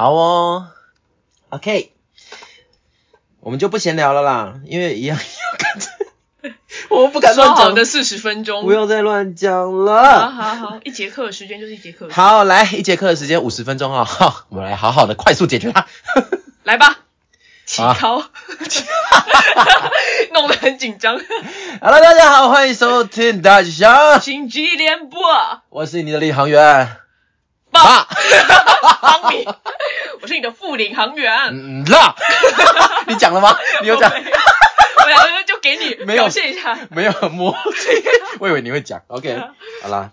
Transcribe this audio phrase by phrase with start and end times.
[0.00, 0.68] 好哦
[1.48, 1.90] ，OK，
[3.40, 6.56] 我们就不闲聊了啦，因为一样要跟着，
[6.88, 10.30] 我不敢说乱讲，的四十分钟，不要再乱讲了。
[10.30, 15.88] 好好好，一节课的时间就是一节课好，来一节课的时间五十分钟啊，好，我们来好好的快速解决它。
[16.62, 17.00] 来吧，
[17.66, 18.18] 起好考，
[20.32, 21.20] 弄得很紧张。
[21.80, 25.18] Hello，大家好，欢迎收听大家，星际联播，
[25.70, 26.98] 我是你的领航员
[27.70, 28.08] 爸，爸，
[29.20, 29.44] 帮你，
[30.22, 31.32] 我是你的副领航员。
[31.52, 32.14] 嗯啦，
[33.08, 33.56] 你讲了吗？
[33.82, 34.10] 你有讲？
[34.10, 36.78] 我两个就给你 没有表现一下。
[36.90, 38.02] 没有很默契，
[38.40, 39.02] 我以为你会讲。
[39.06, 39.38] OK，
[39.82, 40.12] 好啦，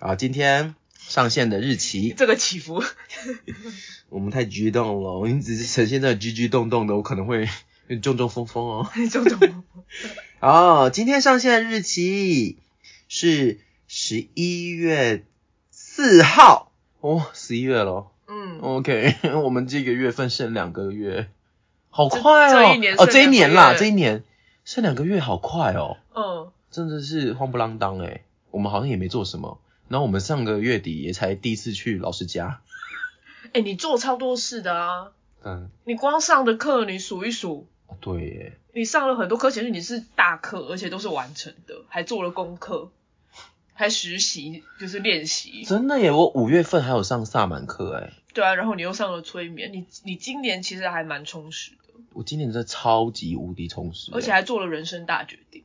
[0.00, 2.82] 啊，今天上线的日期，这个起伏，
[4.08, 7.48] 我们太激动了，我们只是呈现在激激动动的，我可能会
[8.02, 8.90] 中中风风哦。
[9.10, 9.64] 种种
[10.40, 12.58] 哦，今天上线的日期
[13.08, 15.24] 是十一月
[15.70, 16.67] 四号
[17.08, 18.08] 哦，十一月了。
[18.26, 21.30] 嗯，OK， 我们这个月份剩两个月，
[21.88, 22.52] 好快哦！
[22.52, 24.24] 这一年哦，这一年啦，这一年
[24.66, 28.24] 剩两个月，好快哦，嗯，真的是慌不啷当哎。
[28.50, 32.60] 我们好像也没做什么，然后我们上个月底也才第一次去老师家，
[33.54, 35.12] 哎，你做超多事的啊！
[35.44, 42.90] 嗯，你光上的课，你数一数，哦对耶，你上了很多课，其实你是大课，而且都是完成的，还做了功课，
[43.78, 45.62] 还实习，就是练习。
[45.62, 55.62] 真的耶，我五月份还有上萨满课哎，对啊，然后你又上了催眠，你你今年其实还蛮充实的，我今年真的超级无敌充实，而且还做了人生大决定，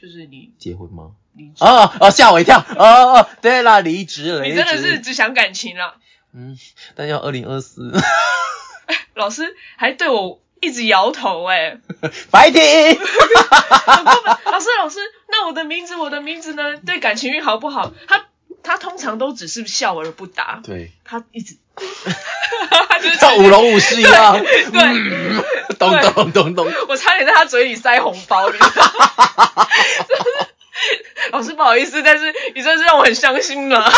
[0.00, 1.16] 就是你结婚吗？
[1.32, 2.60] 离职，哦哦，吓我一跳！
[2.60, 5.96] 哦哦，对啦，离职了，你真的是只想感情啦。
[6.32, 6.56] 嗯，
[6.94, 7.92] 但要二零二四，
[9.14, 11.78] 老师还对我一直摇头哎、
[12.30, 12.60] 白听。
[14.44, 16.76] 老师老师，那我的名字我的名字呢？
[16.84, 17.92] 对感情运好不好？
[18.06, 18.26] 他
[18.62, 21.56] 他通常都只是笑而不答，对，他一直，
[22.88, 26.72] 他就是像舞龙舞狮一样，对，咚咚咚咚。
[26.88, 29.66] 我差点在他嘴里塞红包，你知道吗？
[31.32, 33.90] 老师不好意思，但是你真是让我很伤心了。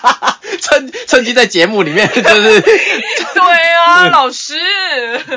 [0.60, 3.42] 趁趁机在节目里面 就是，对
[3.86, 4.54] 啊，老师。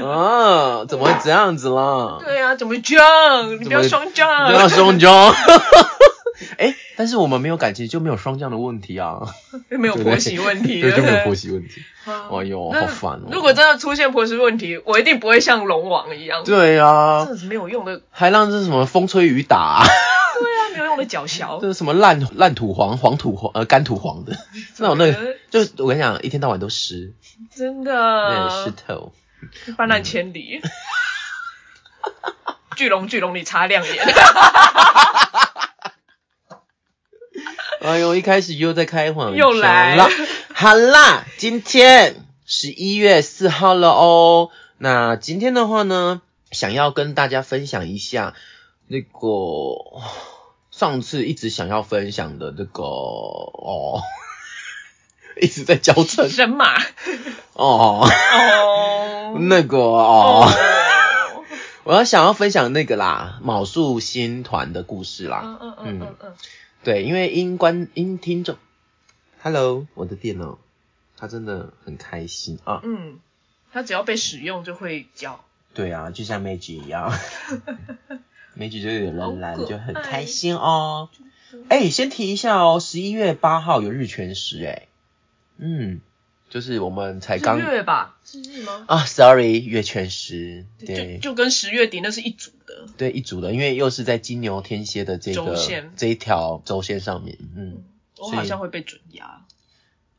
[0.03, 2.19] 啊，怎么会这样子啦？
[2.25, 3.51] 对啊，怎么这样？
[3.59, 4.47] 你不要双降。
[4.47, 5.33] 不要双降。
[6.57, 9.19] 哎，但是我们没有感情就没有双降的问题啊，
[9.69, 11.81] 没有婆媳问题，对，就没有婆媳问题。
[12.05, 13.29] 啊哎呦，好烦哦。
[13.31, 19.85] 如果真的出现婆媳问题，我一定不会像龙王一样，对啊真，的是没有用的，还让这什么风吹雨打、啊，
[20.73, 21.59] 没有用的脚小。
[21.61, 24.35] 这是什么烂烂土黄、黄土黄呃干土黄的，
[24.77, 27.13] 那种那个，就我跟你讲，一天到晚都湿，
[27.55, 29.13] 真对，湿的，透。
[29.77, 30.61] 泛滥千里。
[32.75, 34.03] 巨龙，巨龙，你擦亮眼。
[37.81, 40.09] 哎呦，一开始又在开黄腔又来了。
[40.53, 44.49] 好啦，今天十一月四号了哦。
[44.77, 48.33] 那今天的话呢，想要跟大家分享一下
[48.87, 49.19] 那个
[50.73, 54.01] 上次一直想要分享的这个哦，
[55.39, 56.81] 一直在交成神马。
[57.53, 59.37] 哦，哦。
[59.39, 61.43] 那个哦，哦。
[61.83, 65.41] 我要想要分享那个啦，卯宿星团的故事啦。
[65.43, 66.33] 嗯嗯嗯嗯嗯。
[66.83, 68.57] 对，因为因观因听众
[69.43, 70.57] ，Hello，我的电脑，
[71.15, 72.81] 它真的很开心啊。
[72.83, 73.19] 嗯，
[73.71, 75.45] 它只要被使用就会叫。
[75.75, 77.13] 对啊，就像 Magic 一样
[78.57, 81.09] ，Magic 就有人来就很爱开心哦。
[81.69, 84.87] 哎、先提一下哦，十一月八号有日全食哎，
[85.57, 86.01] 嗯，
[86.49, 88.17] 就是我们才刚是月吧？
[88.25, 88.85] 是日吗？
[88.87, 92.87] 啊，Sorry，月全食，对就就跟十月底那是一组的。
[92.97, 95.55] 对一组的，因为又是在金牛天蝎的这个
[95.95, 97.83] 这一条轴线上面，嗯，
[98.17, 99.45] 我好像会被准压。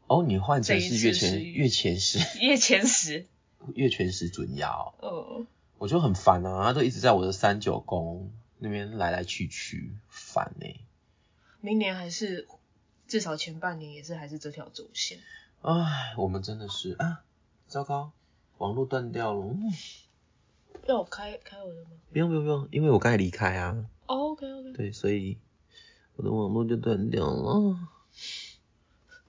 [0.07, 2.21] 哦，你换成是月全月全食。
[2.41, 3.27] 月前十。
[3.75, 4.69] 月全食准压
[5.01, 5.47] 哦，嗯。
[5.79, 10.67] 我就很烦啊，他都一直在我的三九宫那边来来去去，烦呢、
[11.61, 12.49] 明年还是
[13.07, 15.19] 至少前半年也是还是这条轴线。
[15.63, 17.23] 唉，我们真的是啊，
[17.69, 18.13] 糟糕，
[18.59, 19.47] 网络断掉了。
[19.47, 19.73] 嗯
[20.87, 24.73] 要我开开我的吗、不用不用不用，因为我刚才离开啊，哦 o k OK。
[24.75, 25.39] 对，所以
[26.17, 27.79] 我的网络就断掉了。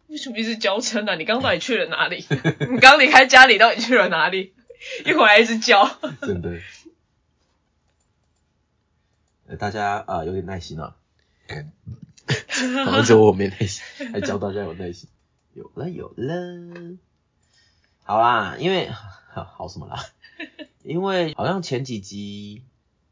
[0.08, 1.16] 为什么一直娇嗔啊？
[1.16, 2.26] 你刚刚到底去了哪里？
[2.72, 4.54] 你刚离开家里到底去了哪里？
[5.06, 5.88] 一回来一直叫。
[6.22, 6.60] 真的。
[9.48, 10.96] 呃大家啊、呃有点耐心啊。
[12.86, 15.10] 好像只有我没耐心，还教大家有耐心。
[15.54, 16.98] 有了有了，
[18.04, 20.04] 好啦，因为好 好什么啦？
[20.84, 22.64] 因为好像前几集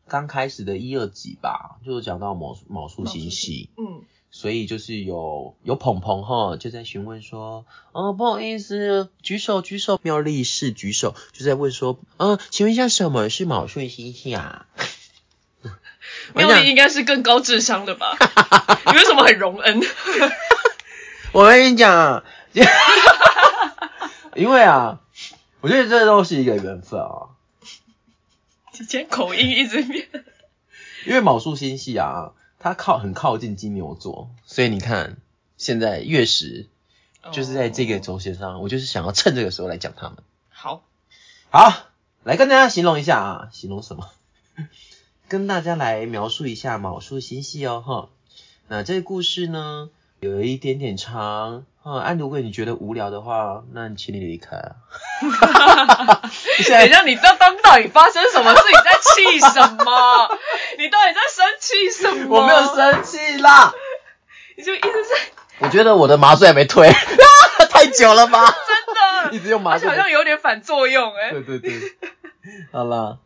[0.07, 4.03] 刚开始的一二集吧，就讲到某某数星系，嗯，
[4.35, 14.65] 所以就是有有鹏鹏哈，就在询问说，哦，不好意思，举手举手，妙力是举手，就在问说，嗯、请问一下什么是卯数星系啊？
[16.33, 18.17] 妙丽应该是更高智商的吧？
[18.87, 19.79] 你为什么很容恩？
[21.31, 22.23] 我跟你讲啊，
[24.35, 24.99] 因为啊，
[25.61, 27.29] 我觉得这都是一个缘分啊。
[28.79, 30.07] 以前口音一直变。
[31.05, 32.31] 因为卯数星系啊，
[32.63, 35.17] 它靠很靠近金牛座，所以你看
[35.57, 36.69] 现在月食
[37.33, 40.19] 就是在这个轴线上，我就是想要趁这个时候来讲他们。
[40.49, 40.81] 好，
[41.49, 41.73] 好，
[42.23, 44.09] 来跟大家形容一下啊，形容什么？
[45.27, 48.07] 跟大家来描述一下卯数星系哦，哈。
[48.69, 49.89] 那这个故事呢，
[50.21, 54.55] 有一点点长，啊，按如果你觉得无聊的话，那你请你离开
[55.21, 58.61] 等一下，你这当到底发生什么事？
[58.69, 60.29] 你在气什么？
[60.77, 62.37] 你到底在生气什么？
[62.41, 63.73] 我没有，生气啦，
[64.57, 65.15] 你就一直在
[65.59, 66.89] 我觉得我的麻醉还没退，
[67.69, 68.45] 太久了吧？
[68.45, 69.95] 真的，一直用麻醉好。
[69.95, 71.71] 像有点反作用哎、对对对，
[72.71, 73.17] 好啦，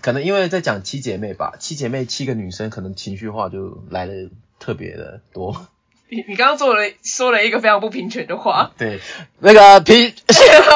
[0.00, 5.66] 可能因为在讲七姐妹吧，七姐妹七个女生，可能情绪化就来的特别的多。
[6.08, 9.00] 你你刚刚做了说了一个非常不平权的话，对，
[9.38, 10.12] 那个评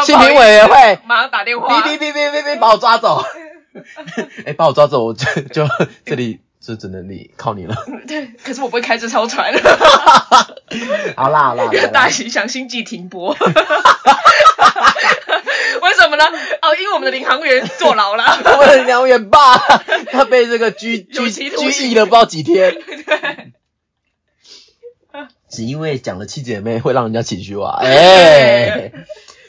[0.04, 1.80] 性评委员会，马上打电话。
[1.80, 3.24] 哔哔哔哔哔哔，把我抓走。
[4.46, 5.66] 哎、把我抓走，我就就
[6.04, 7.76] 这里就只能你靠你了。
[8.06, 9.52] 对，可是我不会开这艘船。
[11.16, 13.36] 好 啦好啦，来大啦喜想星际停播。
[15.82, 16.24] 为什么呢？
[16.62, 18.24] 哦，因为我们的领航员坐牢了。
[18.44, 19.58] 我们的领航员爸，
[20.10, 23.52] 他被这个拘拘拘役了不知道几天，对，
[25.50, 27.78] 只因为讲了七姐妹会让人家情绪化。
[27.82, 28.92] 哎、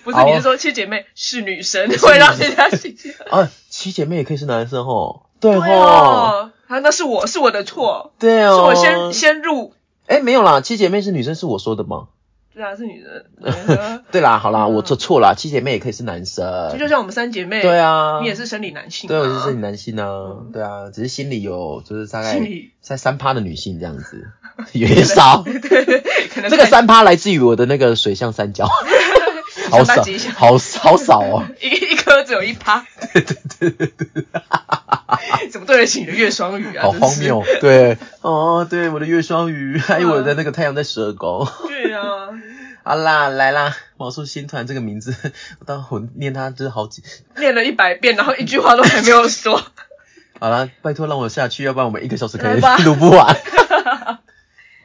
[0.05, 3.11] 不是，你是说七姐妹是女生，会让人家心情。
[3.29, 9.73] 啊，七姐妹也可以是男生哦，对哦，啊，那是我是我的错，对哦，是我先先入。
[10.05, 12.09] 哎，没有啦，七姐妹是女生，是我说的吗？
[12.53, 14.03] 对啊，是女生。
[14.11, 14.73] 对啦，好啦，嗯。
[14.75, 16.69] 我错错啦，七姐妹也可以是男生。
[16.71, 20.51] 就，就像我们三姐妹，对啊，你也是生理男性嘛，对，我是生理男性啊，嗯。
[20.53, 22.39] 对啊，只是心里有就是大概
[22.79, 24.29] 在三趴的女性这样子，
[24.71, 25.41] 有点少。
[25.43, 26.01] 对对，
[26.33, 28.69] 可能这个三趴来自于我的那个水象三角，
[29.69, 30.03] 好少
[30.35, 31.45] 好好少哦。
[31.61, 36.83] 一一颗只有一趴，对对对对对，怎么对得起你的月双鱼啊？
[36.83, 37.43] 好荒谬。
[37.61, 41.47] 对，哦，对，我的月双鱼，还有我的那个太阳在蛇宫。
[41.67, 42.01] 对啊，
[42.83, 45.15] 好啦，来啦，毛叔新团这个名字，
[45.59, 47.03] 我当我念它就是好几。
[47.37, 49.61] 念了一百遍，然后一句话都还没有说。
[50.39, 53.35] 好啦，拜托让我下去，要不然我们一个小时可以录不完。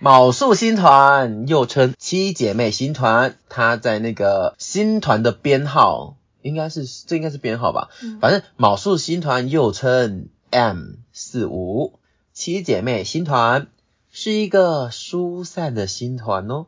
[0.03, 11.99] 卯宿星团又称七姐妹星团，它在那个星团的编号应该是这应该是编号吧，嗯反正卯宿星团又称 M 四五
[12.33, 13.67] 七姐妹星团
[14.11, 16.65] 是一个疏散的星团哦。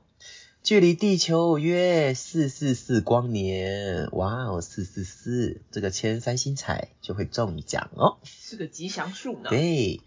[0.63, 8.19] 距离地球约四四四光年，哇哦，四四四，这个签三星彩就会中一奖哦。
[8.25, 9.49] 是个吉祥数呢。
[9.49, 10.03] 对，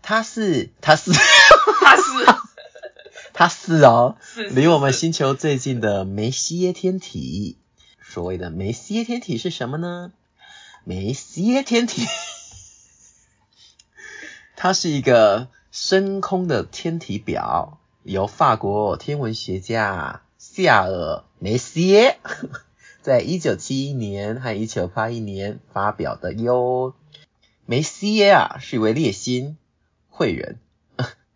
[0.00, 1.10] 它是它是
[1.82, 2.02] 它是
[3.84, 7.56] 哦，是离我们星球最近的梅西耶天体。
[8.02, 10.10] 所谓的梅西耶天体是什么呢？
[10.82, 12.04] 梅西耶天体，
[14.56, 22.18] 它是一个深空的天体表，由法国天文学家夏尔梅西耶
[23.02, 26.92] 在一九七一年和一九八一年发表的哟。
[27.66, 29.56] 梅西耶啊，是一位猎星
[30.08, 30.58] 会人，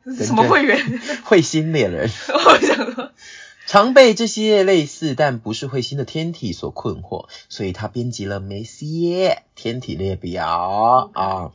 [0.25, 0.79] 什么会员？
[1.25, 3.13] 彗星猎人， 我想说，
[3.67, 11.53] 常被这些类似但不是彗星的天体所困惑，所以他编辑了梅西耶天体列表啊。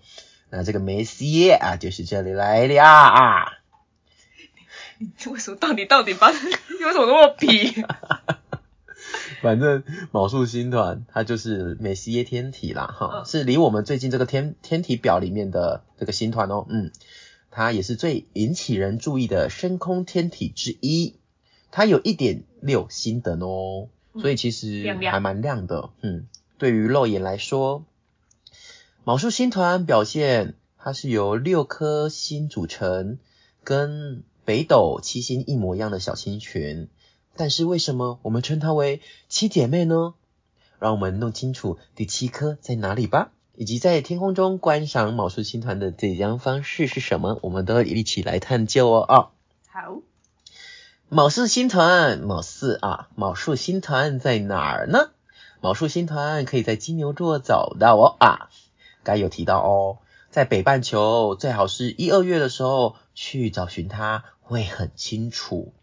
[0.49, 3.53] 那这个梅西耶啊，就是这里来的啊。
[4.97, 6.49] 你为什么到底到底发生？
[6.49, 7.83] 你为什么那么皮？
[9.41, 16.91] 反正卯宿星团它就是梅西耶天体啦，哈，嗯是离我们最近这个天天体表里面的这个星团哦，嗯，
[17.51, 21.15] 它也是最引起人注意的深空天体之一，
[21.71, 23.89] 它有一点六星等哦，
[24.19, 26.27] 所以其实还蛮亮的，嗯，
[26.57, 27.83] 对于肉眼来说，
[29.03, 33.19] 卯宿星团表现它是由六颗星组成，
[33.63, 36.87] 跟北斗七星一模一样的小星群。
[37.35, 40.15] 但是为什么我们称它为七姐妹呢？
[40.79, 49.15] 让我们弄清楚第七颗在哪里吧，以及在天空中观赏卯宿星团的最佳方式是什么，我们都一起来探究哦啊！
[49.67, 49.97] 好，
[51.09, 55.09] 卯宿星团，卯四啊，卯树星团在哪儿呢？
[55.59, 58.49] 卯树星团可以在金牛座找到哦啊，
[59.03, 59.97] 该有提到哦，
[60.29, 65.73] 在北半球最好是一二月的时候去找寻它，会很清楚。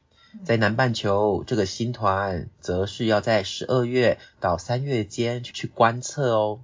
[0.45, 6.61] 在南半球，这个星团则是要在十二月到三月间去观测哦。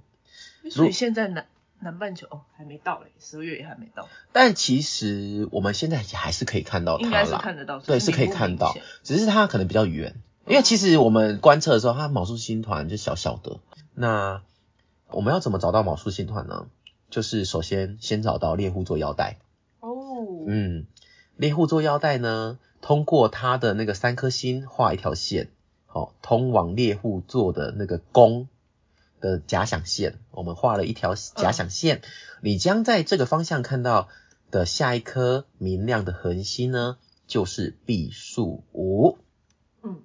[0.69, 1.47] 所以现在南
[1.79, 10.15] 南半球哦还没到嘞，十二月也还没到，但其实我们现在也还是可以看到它啦，应该是看得到，对，是可以看到，只是它可能比较远。
[10.47, 13.59] 因为其实我们观测的时候，它卯宿星团就小小的。
[13.93, 14.41] 那
[15.09, 16.67] 我们要怎么找到卯宿星团呢？
[17.09, 19.37] 就是首先先找到猎户座腰带。
[19.79, 19.89] 哦，
[20.47, 20.87] 嗯，
[21.35, 25.49] 猎户座腰带呢，通过它的那个三颗星画一条线，
[25.85, 28.47] 好、通往猎户座的那个宫
[29.21, 32.01] 的假想线，我们画了一条假想线，
[32.41, 34.09] 你将在这个方向看到
[34.49, 36.97] 的下一颗明亮的恒星呢，
[37.27, 39.19] 就是毕宿五。
[39.83, 40.01] 嗯，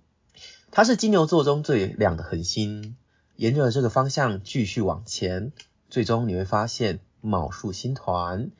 [0.70, 2.96] 它是金牛座中最亮的恒星。
[3.34, 5.52] 沿着这个方向继续往前，
[5.90, 8.50] 最终你会发现卯宿星团，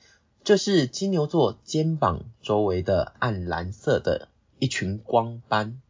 [0.45, 5.81] 这是金牛座肩膀周围的暗蓝色的一群光斑。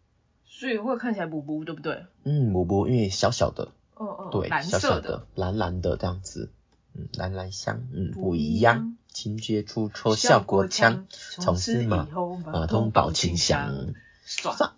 [0.44, 2.04] 所以会看起来补补，对不对？
[2.23, 6.50] 嗯，补补因为小小的，嗯嗯，对，蓝小小的，蓝蓝的这样子，
[6.95, 8.97] 嗯，蓝蓝香，嗯，不不一一样样。
[9.12, 11.07] 清接出抽效果枪，
[11.41, 13.95] 从此马后马通保清香。
[14.26, 14.75] 爽，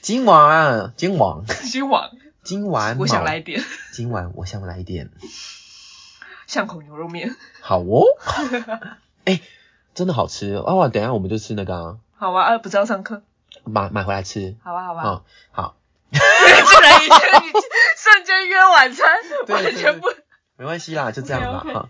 [0.00, 2.10] 今晚，今晚， 今晚
[2.42, 5.10] 今晚，我想来一点今晚我想来一点。
[6.46, 8.04] 巷口牛肉面， 好哦，
[9.24, 9.40] 哎、
[9.94, 10.88] 真的好吃哦！
[10.88, 13.22] 等一下我们就吃那个啊，好啊，啊不知道上课，
[13.64, 14.56] 买买回来吃。
[14.62, 15.22] 好啊好啊，嗯，
[15.52, 15.76] 好，
[16.46, 17.16] 竟然已经
[17.46, 17.52] 你
[17.96, 19.08] 瞬间约晚餐，
[19.48, 20.08] 完全不，
[20.56, 21.88] 没关系啦，就这样吧哈。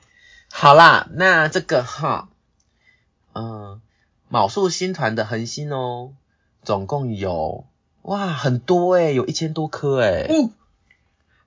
[0.53, 2.29] 好啦，那这个哈，
[3.35, 3.81] 嗯，
[4.29, 6.13] 卯宿星团的恒星哦，
[6.63, 7.67] 总共有
[8.03, 10.53] 哇很多诶、有一千多颗诶、呜，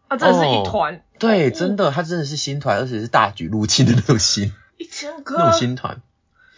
[0.08, 5.38] 啊真的是一团，对，哦真的，它真的是星团，而且是大举入侵的那种星，一千颗。
[5.38, 6.02] 那种星团。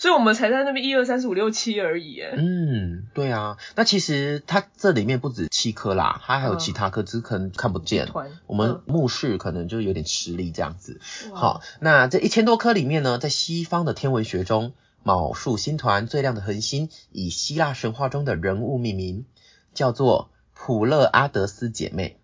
[0.06, 8.08] 所以我们才在那边一二三四五六七而已，哎，嗯，对啊，那其实它这里面不止七颗啦，它还有其他颗，只是可能看不见。
[8.46, 11.02] 我们目视可能就有点吃力这样子。
[11.34, 19.26] 好，那这一千多颗里面呢，在西方的天文学中，卯宿星团最亮的恒星以希腊神话中的人物命名，
[19.74, 22.20] 叫做普勒阿德斯姐妹，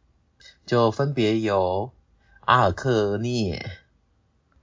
[0.67, 1.91] 就分别有
[2.41, 3.71] 阿尔克涅，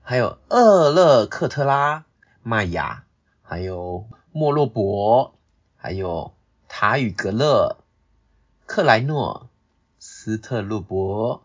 [0.01, 2.05] 还有厄勒克特拉、
[2.43, 3.03] 麦雅，
[3.49, 5.33] 还有莫洛伯，
[5.75, 6.33] 还有
[6.67, 7.77] 塔与格勒、
[8.67, 9.49] 克莱诺、
[9.97, 11.43] 斯特洛伯，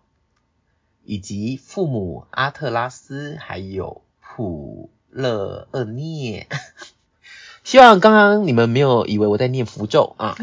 [1.02, 6.46] 以及父母阿特拉斯，还有普勒厄涅。
[7.64, 10.36] 希望刚刚你们没有以为我在念符咒啊。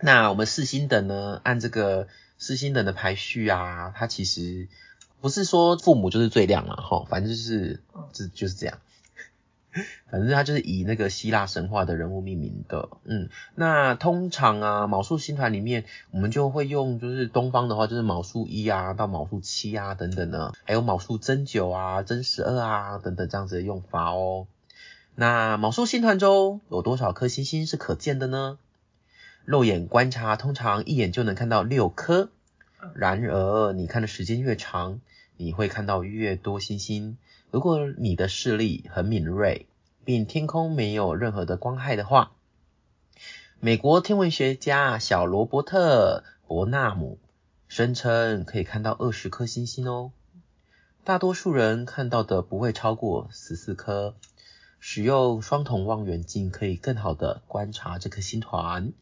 [0.00, 2.08] 那我们四星等呢，按这个
[2.38, 4.68] 四星等的排序啊，它其实
[5.20, 7.82] 不是说父母就是最亮了哈，反正就是
[8.14, 8.78] 这就是这样。
[10.10, 24.46] 反正它就是以那个希腊神话的人物命名的，嗯，那通常啊，卯宿星团里面，我们就会用就是东方的话，就是卯宿一啊到卯宿七啊等等的，还有卯宿真九啊、真十二啊等等这样子的用法哦。
[25.14, 28.58] 那卯宿星团中有多少颗星星是可见的呢？
[29.44, 32.30] 肉眼观察通常一眼就能看到六颗，
[32.94, 35.00] 然而你看的时间越长，
[35.36, 37.16] 你会看到越多星星。
[37.50, 39.66] 如果你的视力很敏锐，
[40.04, 42.32] 并天空没有任何的光害的话，
[43.60, 47.18] 美国天文学家小罗伯特·伯纳姆
[47.68, 50.12] 声称可以看到二十颗星星哦。
[51.04, 54.14] 大多数人看到的不会超过十四颗。
[54.78, 58.92] 使用双筒望远镜可以更好的观察这颗星团。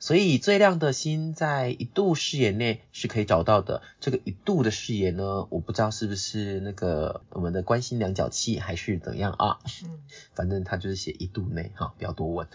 [0.00, 3.82] 所以最亮的星在一度视野内是可以找到的。
[4.00, 9.58] 这个一度的视野呢，我不知道是不是那个我们的观星量角器还是怎样啊？
[9.84, 10.00] 嗯，
[10.32, 12.48] 反正它就是写一度内哈，不要多问。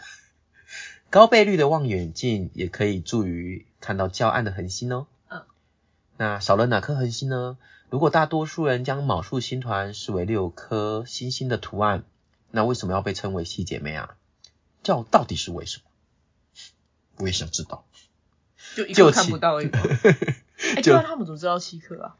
[1.12, 5.06] 高倍率的望远镜也可以助于看到较暗的恒星哦。
[5.30, 5.44] 嗯，
[6.18, 7.60] 那少了哪颗恒星呢？
[7.92, 12.06] 如果大多数人将卯宿星团视为六颗星星的图案，
[12.50, 14.18] 那为什么要被称为七姐妹啊？
[14.82, 15.84] 叫到底是为什么？
[17.18, 17.86] 我也想知道。
[18.76, 19.80] 就一就看不到一个，
[20.76, 22.16] 哎，就 对啊，他们怎么知道七颗啊？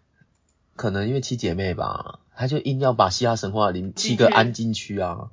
[0.76, 5.32] 可能因为七姐妹吧，他就硬要把希腊神话里七个安进去啊。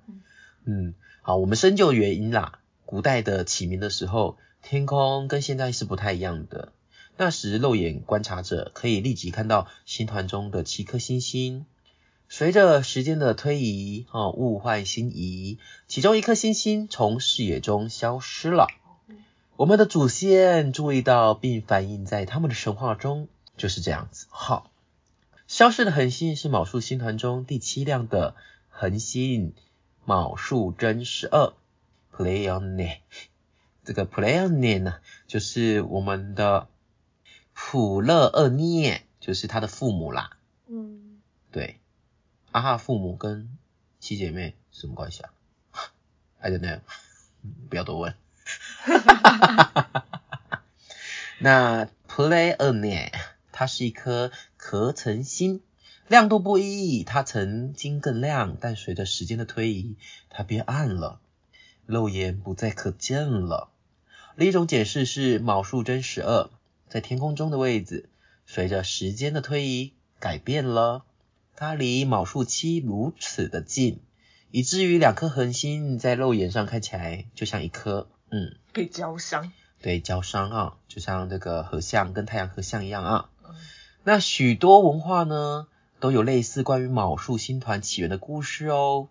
[0.65, 2.59] 嗯，好，我们深究原因啦。
[2.85, 6.73] 古代的起名的时候，天空跟现在是不太一样的。
[7.17, 11.67] 那时肉眼观察者可以立即看到星团中的七颗星星。
[12.29, 18.67] 随着时间的推移，哦，物换星移，其中一颗星星从视野中消失了。
[19.57, 24.27] 我们的祖先注意到并反映在他们的神话中，就是这样子。
[24.31, 24.73] 好，
[25.47, 28.35] 消失的恒星是昴宿星团中第七亮的
[28.71, 29.55] 恒星
[30.07, 31.53] 昴宿真十二
[32.13, 32.99] Pleione。
[33.85, 34.95] 这个 Pleione 呢，
[35.27, 36.69] 就是我们的
[37.53, 40.39] 普勒厄涅，就是他的父母啦。
[40.67, 41.79] 嗯，对，
[42.53, 43.59] 阿哈父母跟
[44.01, 45.31] 七姐妹什么关系啊
[46.41, 46.81] ？I don't know，
[47.69, 48.15] 不要多问。
[51.39, 53.11] 那 Pleione
[53.53, 55.61] 它是一颗壳层星，
[56.09, 59.97] 亮度不一，它曾经更亮，但随着时间的推移，
[60.31, 61.21] 它变暗了，
[61.87, 63.69] 肉眼不再可见了。
[64.37, 66.51] 另一种解释是卯数真十二
[66.89, 68.09] 在天空中的位置，
[68.47, 71.05] 随着时间的推移改变了，
[71.55, 74.01] 它离卯数七如此的近，
[74.51, 79.53] 以至于两颗恒星在肉眼上看起来就像一颗，嗯，被焦伤。
[79.81, 83.31] 对，交伤啊，就像这个合相跟太阳合相一样啊。
[83.45, 83.55] 嗯
[84.05, 85.69] 那许多文化呢，
[86.01, 89.07] 都有类似关于昴宿星团起源的故事哦，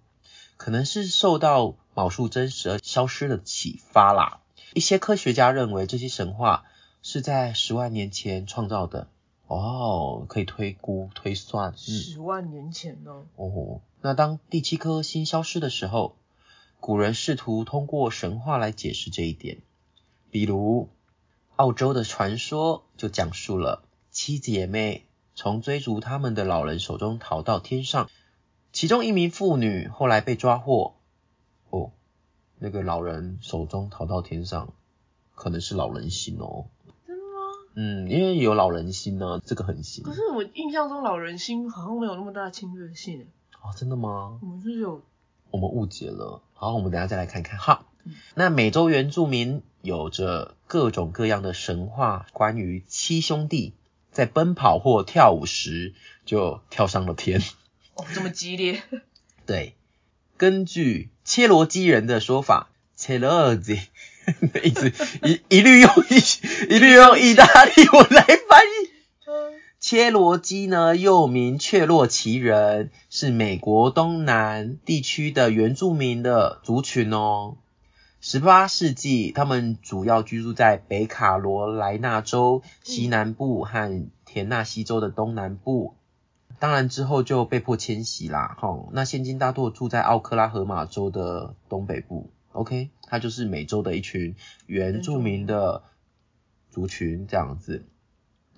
[0.57, 4.41] 可能是受到昴宿真实而消失的启发啦。
[4.73, 6.65] 一些科学家认为这些神话
[7.01, 9.07] 是在十万年前创造的
[9.47, 11.77] 哦，可以推估推算，嗯。
[11.77, 13.23] 十万年前呢？
[13.37, 16.17] 哦，那当第七颗星消失的时候，
[16.81, 19.59] 古人试图通过神话来解释这一点。
[20.31, 20.89] 比如，
[21.55, 28.09] 澳洲的传说就讲述了七姐妹从追逐他们的老人手中逃到天上，
[28.73, 30.95] 其中一名妇女后来被抓获。
[31.69, 31.91] 哦，
[32.57, 34.73] 那个老人手中逃到天上，
[35.35, 36.65] 可能是老人心哦。
[37.05, 37.29] 真的吗？
[37.75, 40.03] 嗯，因为有老人心呢，这个很新。
[40.03, 43.27] 可是我印象中老人心好像没有那么大的侵略性，
[43.61, 44.39] 哦，真的吗？
[44.41, 45.03] 我们是有
[45.51, 46.41] 我们误解了。
[46.53, 48.13] 好，我们等下再来看看哈嗯。
[48.35, 53.73] 那美洲原住民有着各种各样的神话，关于七兄弟
[54.11, 55.93] 在奔跑或跳舞时
[56.25, 57.41] 就跳上了天。
[57.95, 58.81] 哦这么激烈，
[59.45, 59.75] 对，
[60.37, 63.79] 根据切罗基人的说法，切罗基
[64.63, 68.90] 一直一一律用一一律用意大利文来翻译。
[69.81, 77.57] 切罗基呢，又名切洛奇人，是美国东南地区的原住民的族群哦。
[78.19, 85.95] 十八世纪，他们主要居住在北卡罗来纳州西南部和田纳西州的东南部。
[86.59, 88.87] 当然之后就被迫迁徙啦，哈。
[88.91, 92.29] 那现今大多住在奥克拉荷马州的东北部。
[92.51, 94.35] OK，它就是美洲的一群
[94.67, 95.81] 原住民的
[96.69, 97.83] 族群这样子。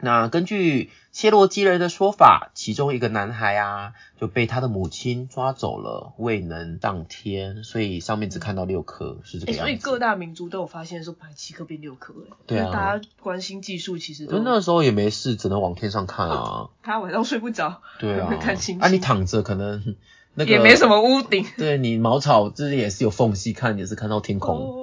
[0.03, 9.77] 那根据切罗基人的说法，其中一个男孩啊就被他的母亲抓走了，未能当天，所以上面只看到六颗，是这个样子、所以。
[9.77, 16.69] 各大民族都有发现说，本来七颗变六颗，哎，对啊大家关心技术，其实可都那时候也没事，只能往天上看啊。
[16.81, 19.95] 他晚上睡不着，对啊，看星星啊，你躺着可能
[20.35, 20.87] 那个也没什。
[20.87, 21.45] 么屋顶。
[21.57, 24.57] 对你茅草就是也是有缝隙看，也是看到天空。
[24.57, 24.82] 哦，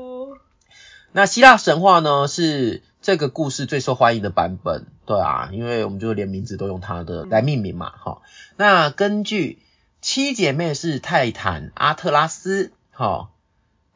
[1.13, 8.23] 那希腊神话呢是这个故事最受欢迎的版本，对啊，因为我们就连名字都用它的来命名嘛，哈、
[8.57, 9.59] 那根据
[10.01, 13.31] 七姐妹是泰坦阿特拉斯，哈、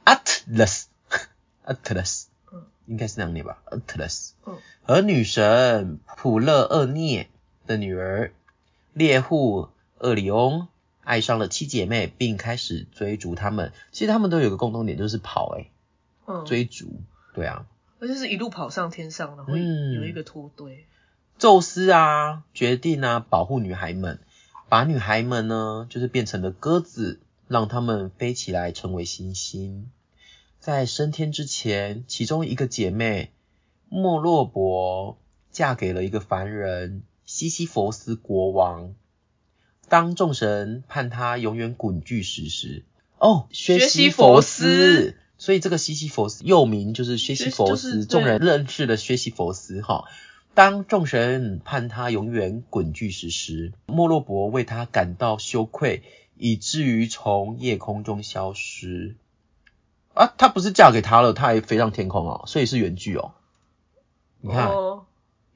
[0.04, 2.64] Atlas，Atlas， 嗯。
[2.86, 4.58] 应该是那样念吧，Atlas，嗯。
[4.82, 7.30] 和女神普勒厄涅
[7.66, 8.32] 的女儿
[8.92, 10.68] 猎户厄里翁
[11.02, 13.72] 爱上了七姐妹，并开始追逐她们。
[13.92, 15.70] 其实她们都有个共同点，就是跑、欸，
[16.26, 17.00] 嗯，追逐，
[17.34, 17.66] 对啊。
[18.00, 20.86] 而且是一路跑上天上，然后嗯有一个拖堆。
[21.38, 24.20] 宙斯啊，决定啊保护女孩们，
[24.68, 29.90] 把女孩们呢就是变成了鸽子，让她们飞起来成为星星。
[30.60, 33.32] 在升天之前，其中一个姐妹
[33.88, 35.18] 莫洛伯
[35.50, 38.94] 嫁给了一个凡人西西弗斯国王。
[39.88, 42.84] 当众神判他永远滚巨石时，
[43.18, 50.06] 哦，薛薛西西斯，所以这个西西弗斯又名就是薛西佛斯，薛就是众人认识的薛西佛斯哈。
[50.54, 56.02] 当众神判他永远滚巨石时，莫洛伯为他感到羞愧，
[56.38, 59.16] 以至于从夜空中消失。
[60.14, 63.32] 啊，他不是嫁给他了，他还飞上天空哦，所以是远距哦。
[64.40, 65.04] 你看，哦，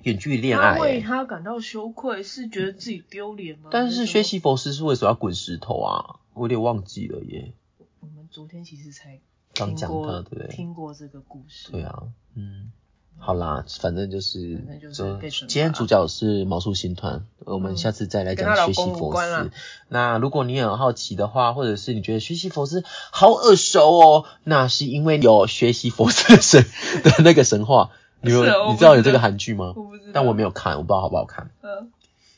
[0.02, 1.00] 远距恋爱、他为欸。
[1.00, 3.70] 他感到羞愧，是觉得自己丢脸吗？
[3.70, 6.20] 但是薛西弗斯是为什么要滚石头啊？
[6.34, 7.54] 我有点忘记了耶。
[8.00, 9.20] 我们昨天其实才
[9.58, 11.70] 刚讲听过到对不对听过这个故事。
[11.72, 12.02] 对啊，
[12.34, 12.70] 嗯，
[13.18, 19.50] 好啦，反正就是，反正就是被惩罚今天主角是毛素新团，我们嗯下次再来讲薛西公无弗斯。
[19.88, 26.62] 那如果你也很好奇的话，或者是你觉得学习佛斯好耳熟哦，那是因为有学习佛斯的神
[27.02, 27.90] 的那个神话，
[28.20, 29.72] 你有你知道有这个韩剧吗？
[29.76, 31.50] 我不知道，但我没有看，我不知道好不好看。
[31.62, 31.90] 嗯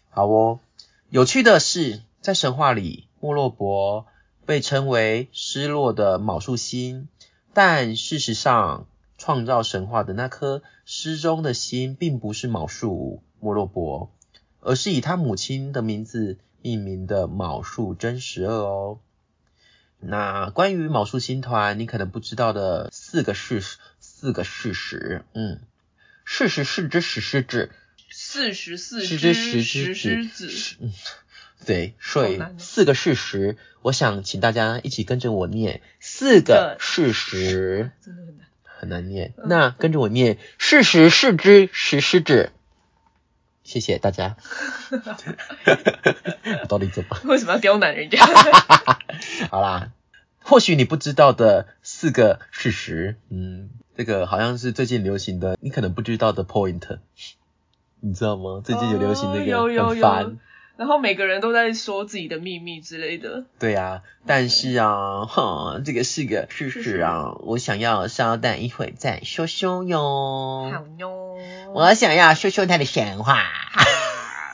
[0.09, 0.59] 好哦，
[1.09, 4.06] 有趣的是，在神话里，莫洛伯
[4.46, 7.09] 被称为失落的卯宿星，
[7.53, 14.12] 但事实上，创造神话的那颗失踪的心，并不是卯宿莫洛伯，
[14.61, 18.98] 而是以他母亲的名字命名的卯宿真十二哦。
[19.98, 25.61] 那关于卯宿星团，你可能不知道的四个事实四个事实，嗯，
[26.24, 27.70] 事实是之史是指。
[28.12, 30.92] 四十四只之石石之狮子，嗯，
[31.66, 38.46] 对，所以四个事实，我想请大家一起跟着我念四个个事实，真的很难。
[38.64, 39.35] 很难念。
[39.37, 42.51] 嗯那跟着我念事实是之石狮子。
[43.62, 44.37] 谢谢大家。
[46.62, 47.16] 我到底怎么？
[47.25, 48.25] 为什么要刁难人家？
[49.51, 49.92] 好啦，
[50.42, 56.99] 或许你不知道的四个事实，嗯，这个好像是最近流行的，你可能不知道的 point，
[58.01, 58.62] 你知道吗？
[58.64, 60.38] 最近有流行那哦个、很烦。
[60.81, 63.45] 然后每个人都在说自己的秘密之类的。
[63.59, 70.71] 对啊，但是啊，哼，这个是个事实啊，我想要稍等一会再说说哟。
[70.73, 71.37] 好哟。
[71.75, 73.43] 我想要说说他的神话。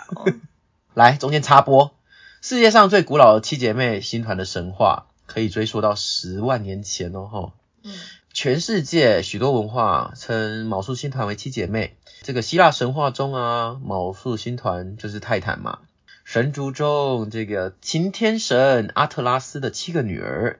[0.09, 0.25] 好。
[0.95, 1.95] 来，中间插播，
[2.43, 7.53] 世界上最古老的七姐妹星团的神话，可以追溯到十万年前哦，吼。
[7.85, 7.93] 嗯
[8.33, 11.97] 全世界许多文化称卯宿星团为七姐妹。
[12.23, 15.79] 这个希腊神话中啊，卯宿星团就是泰坦嘛。
[16.27, 20.59] 神族中这个擎天神阿特拉斯的七个女儿，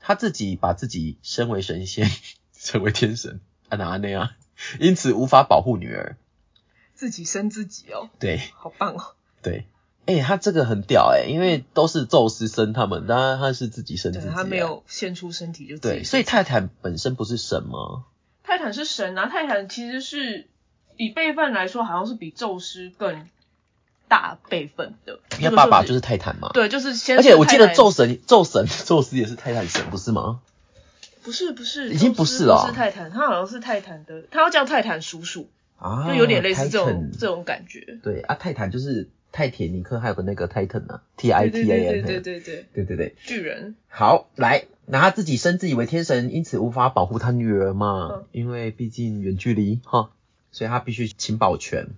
[0.00, 2.10] 他自己把自己升为神仙，
[2.58, 4.30] 成为天神，啊哪那样，
[4.80, 6.16] 因此无法保护女儿。
[6.94, 8.40] 自己生自己哦，对。
[8.54, 9.12] 好棒哦。
[9.42, 9.66] 对，
[10.06, 18.06] 哎、他这个很屌哎、因为都是宙斯生他们，当然他是自己生自己、啊，他没有献出身体就对，所以泰坦本身不是神吗？
[18.42, 20.48] 泰坦是神啊，泰坦其实是
[20.96, 23.28] 以辈分来说，好像是比宙斯更
[24.08, 25.18] 大辈分的。
[25.38, 26.50] 因为爸爸就是是泰坦嘛。
[26.54, 27.16] 对，就是先。
[27.16, 30.40] 而且我记得宙神、宙神、宙斯也是泰坦神，不是吗？
[31.22, 37.98] 不是不是，已经不是了不是泰坦，他好像是泰坦的，他要叫泰坦叔叔，啊，就有点类似这种这种感觉。
[38.00, 43.16] 对啊，泰坦就是泰坦尼克，还有个那个 Titan 啊，T I 对 T 对 A 对 N，对对对，对对对。
[43.24, 43.74] 巨人。
[43.88, 50.10] 好，来，那他自己升自己为天神，因此无法保护他女儿嘛，嗯因为毕竟远距离哈，
[50.52, 51.88] 所以他必须请保全。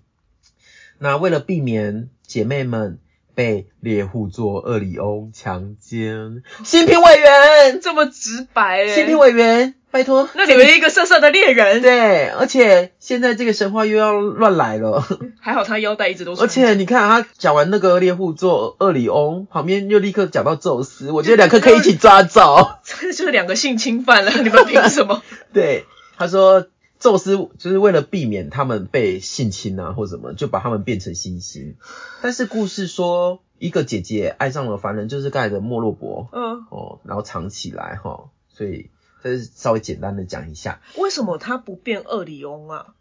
[0.99, 2.99] 那为了避免姐妹们
[3.35, 15.05] 被猎户座厄里翁强奸，新评委员，这么直白哎、新评委员，拜托，那你们一个色色的猎人，对，而且现在这个神话又要乱来了。
[15.41, 22.73] 还好他腰带一直都是而且你看，他讲完那个猎户座厄里翁，旁边又立刻讲到宙斯，我觉得 两个可以一起抓走。
[22.83, 25.23] 这就是两个性侵犯了，你们凭什么？
[25.55, 25.85] 对，
[26.17, 26.67] 他说
[26.99, 31.77] 宙斯就是为了避免他们被性侵啊或什么，就把他们变成星星。
[32.23, 38.91] 但是故事说，一个姐姐爱上了凡人，就是盖的莫洛伯嗯，哦，然后藏起来哈、所以
[39.23, 40.81] 这是稍微简单的讲一下。
[40.97, 42.95] 为什么他不变厄里翁啊？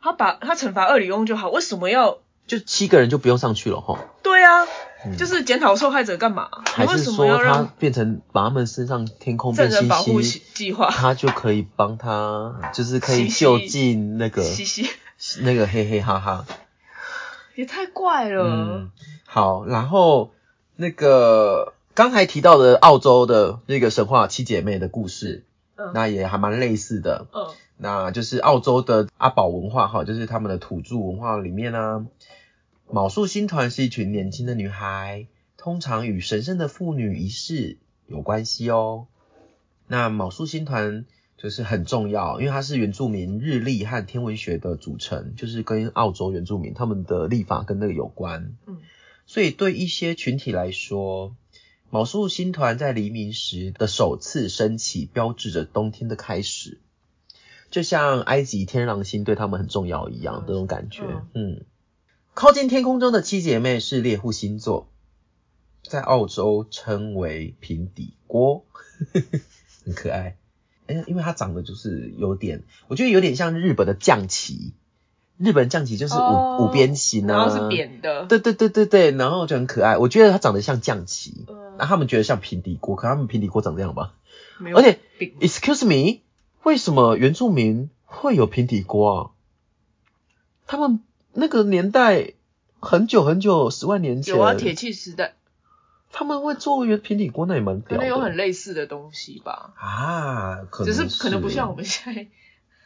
[0.00, 2.18] 他把他惩罚厄里翁就好，为什么要？
[2.44, 4.31] 就七个人就不用上去了哈、对啊，
[5.04, 6.48] 嗯就是检讨受害者干嘛？
[6.64, 10.72] 还是说他要让变成把他们身上天空证变星人保护计？
[10.72, 10.90] 划？
[10.90, 14.88] 他就可以帮他，就是可以就近那个嘻嘻，
[15.40, 16.46] 那个嘿嘿哈哈。
[17.54, 18.44] 也太怪了。
[18.44, 18.90] 嗯，
[19.26, 20.32] 好，然后
[20.76, 25.44] 那个刚才提到的澳洲的那个神话七姐妹的故事，
[25.76, 27.26] 嗯那也还蛮类似的。
[27.34, 27.46] 嗯
[27.78, 32.06] 那就是澳洲的阿宝文化哈，就是他们的土著文化里面呢，
[32.94, 35.26] 卯宿星团是一群年轻的女孩，
[35.56, 39.06] 通常与神圣的妇女仪式有关系哦。
[39.86, 41.06] 那卯宿星团
[41.38, 48.56] 就是很重要，因为它是原住民日历和天文学的组成，就是跟澳洲原住民他们的历法跟那个有关。
[48.66, 48.78] 嗯
[49.24, 51.34] 所以对一些群体来说，
[51.88, 56.78] 卯宿星团在黎明时的首次升起，标志着冬天的开始。
[57.70, 61.04] 就像埃及天狼星对他们很重要一样，嗯这种感觉。
[61.32, 61.64] 嗯，
[62.34, 64.88] 靠近天空中的七姐妹是猎户星座，
[65.84, 68.64] 在澳洲称为平底锅，
[69.84, 70.36] 很可爱。
[70.86, 74.74] 哎、因为它长得就是有点，我觉得有点像日本的将棋。
[75.38, 78.26] 日本将棋就是五、哦五边形啊，然后是扁的。
[78.26, 79.98] 对对对对对，然后就很可爱。
[79.98, 84.14] 我觉得它长得像象棋，嗯那他们觉得像平底锅，可他们平底锅长这样吧？
[84.58, 85.00] 没有而且
[85.40, 86.20] ，excuse me，
[86.62, 89.30] 为什么原住民会有平底锅啊？
[90.66, 91.00] 他们
[91.34, 92.32] 那个年代
[92.80, 95.34] 很久很久，十万年前，有啊，铁器时代，
[96.12, 97.80] 他们会做原平底锅，那也蛮。
[97.82, 102.26] 可能有很类似的东西吧，啊，可能只是可能不像我们现在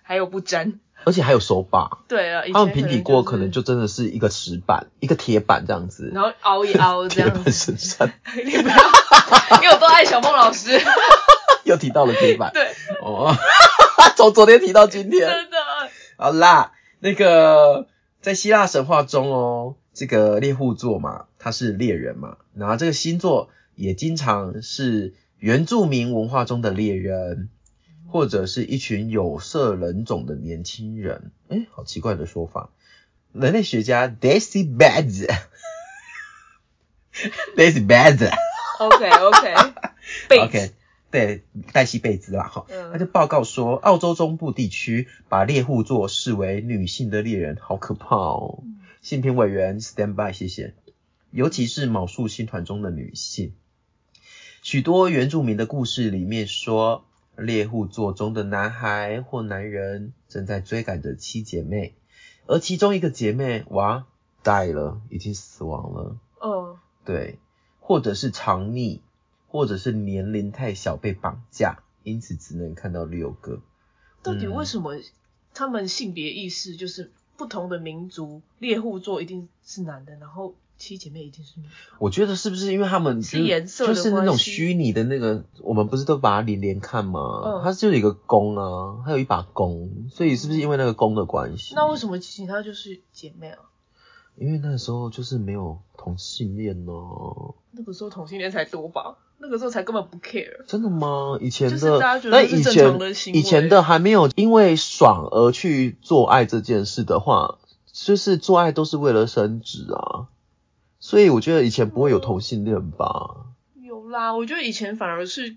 [0.02, 0.80] 还有不粘。
[1.04, 7.52] 而且还有手把，对啊，以前他们平底锅可可能就真的是一个石板，一个铁板这样子，然后熬一熬这贴样在子。
[7.52, 8.10] 身上。
[8.34, 8.76] 你不要，
[9.62, 10.80] 因为我都爱小梦老师。
[11.64, 13.36] 又提到了铁板，对，哦，
[14.16, 15.28] 从昨天提到今天。
[15.28, 15.56] 真的。
[16.16, 17.86] 好啦，那个
[18.26, 27.50] 在希腊神话中哦，这个猎户座嘛，他是猎人嘛，然后这个星座也经常是原住民文化中的猎人，
[28.08, 31.30] 或者是一群有色人种的年轻人。
[31.46, 32.70] 哎，好奇怪的说法。
[33.32, 35.06] 人类学家 Daisy Bad
[37.56, 38.28] Daisy Bad
[38.80, 39.08] OK
[40.40, 40.72] OK。
[41.16, 42.92] 贝 OK，对，黛西贝兹啦哈，嗯。
[42.92, 48.62] 他就报告说，澳洲中部地区把猎户座视为女性的猎人，好可怕哦。
[48.62, 48.80] 嗯。
[49.00, 50.74] 信评委员 stand by，谢谢。
[51.30, 53.52] 尤其是卯宿星团中的女性，
[54.62, 57.04] 许多原住民的故事里面说，
[57.36, 61.94] 猎户座中的男孩或男人正在追赶着七姐妹，
[62.46, 64.06] 而其中一个姐妹哇
[64.42, 66.16] die 了，已经死亡了。
[66.40, 67.38] 嗯，对，
[67.80, 69.00] 或者是藏匿，
[69.48, 73.60] 或者是年龄太小被绑架，因此只能看到六个。
[74.22, 74.64] 到底为？
[74.64, 74.96] 什么
[75.54, 81.72] 他们性别意识就是不同的民族，猎户座一定是男的，然后七姐妹一定是女的？
[81.98, 87.20] 我觉得是不是因为他们是颜色的就是那种虚拟的那个，我们不是都把它连连看吗？
[87.44, 91.74] 嗯它就有一个弓啊，它有一把弓，所以是不是因为那个弓的关系？
[91.74, 93.58] 那为什么其他就是姐妹啊？
[94.36, 99.16] 因为那时候就是没有同性恋哦、那个时候同性恋才多吧？
[99.38, 100.64] 那个时候才根本不 care。
[100.66, 101.38] 真的吗？
[101.40, 107.58] 以前的，就是大家觉得是正那以前常的行为以前的还没有因为爽而去做爱这件事的话，
[107.92, 110.28] 就是做爱都是为了生殖啊，
[111.00, 113.46] 所以我觉得以前不会有同性恋吧？
[113.80, 115.56] 有啦，我觉得以前反而是，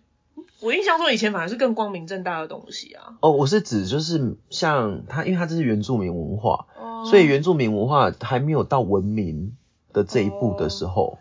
[0.59, 3.15] 我印象中以前反而是更光明正大的东西啊。
[3.21, 9.55] 哦，我是指就是像他，因为他这是原住民文化，哦所以原住民文化还没有到文明
[9.93, 11.17] 的这一步的时候，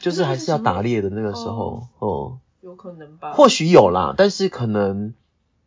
[0.00, 3.32] 就是还是要打猎的那个时候，哦、有可能吧？
[3.34, 5.14] 或许有啦，但是可能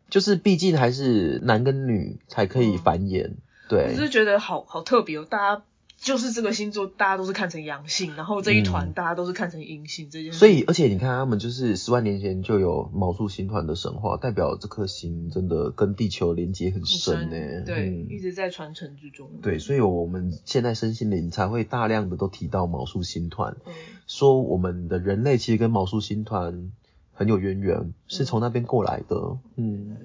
[0.09, 3.33] 就是毕竟还是男跟女才可以繁衍，
[3.69, 3.93] 对。
[3.93, 5.63] 我是觉得好好特别哦，大家
[6.03, 10.37] 就是这个星座，大家都是看成阳性，然后这一团嗯大家都是看成阴性这件事。
[10.37, 19.29] 所以，而且你看，他们就是十万年前就有卯宿星团的神话，代表这颗星真的跟地球连接很很深呢、对，嗯一直在传承之中。
[19.41, 23.73] 对，所以我们现在身心灵才会大量的都提到卯宿星团，嗯，
[24.05, 26.71] 说我们的人类其实跟卯宿星团
[27.13, 29.37] 很有渊源，是从那边过来的。
[29.55, 29.95] 嗯，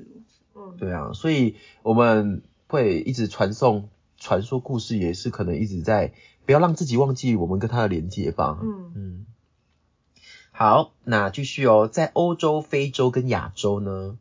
[0.54, 6.12] 嗯，对啊，所以我们会一直传送传说故事，也是可能一直在
[6.44, 8.58] 不要让自己忘记我们跟它的连接吧。
[8.62, 9.26] 嗯嗯，
[10.50, 14.18] 好，那继续哦，在欧洲、非洲跟亚洲呢，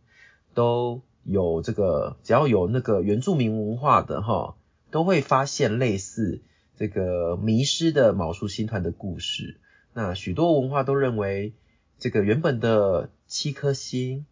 [0.53, 4.55] 都有这个，只要有那个原住民文化的哈，
[4.91, 6.41] 都会发现类似
[6.77, 9.59] 这个迷失的卯宿星团的故事。
[9.93, 11.53] 那许多文化都认为，
[11.97, 14.27] 这个原本的七颗星，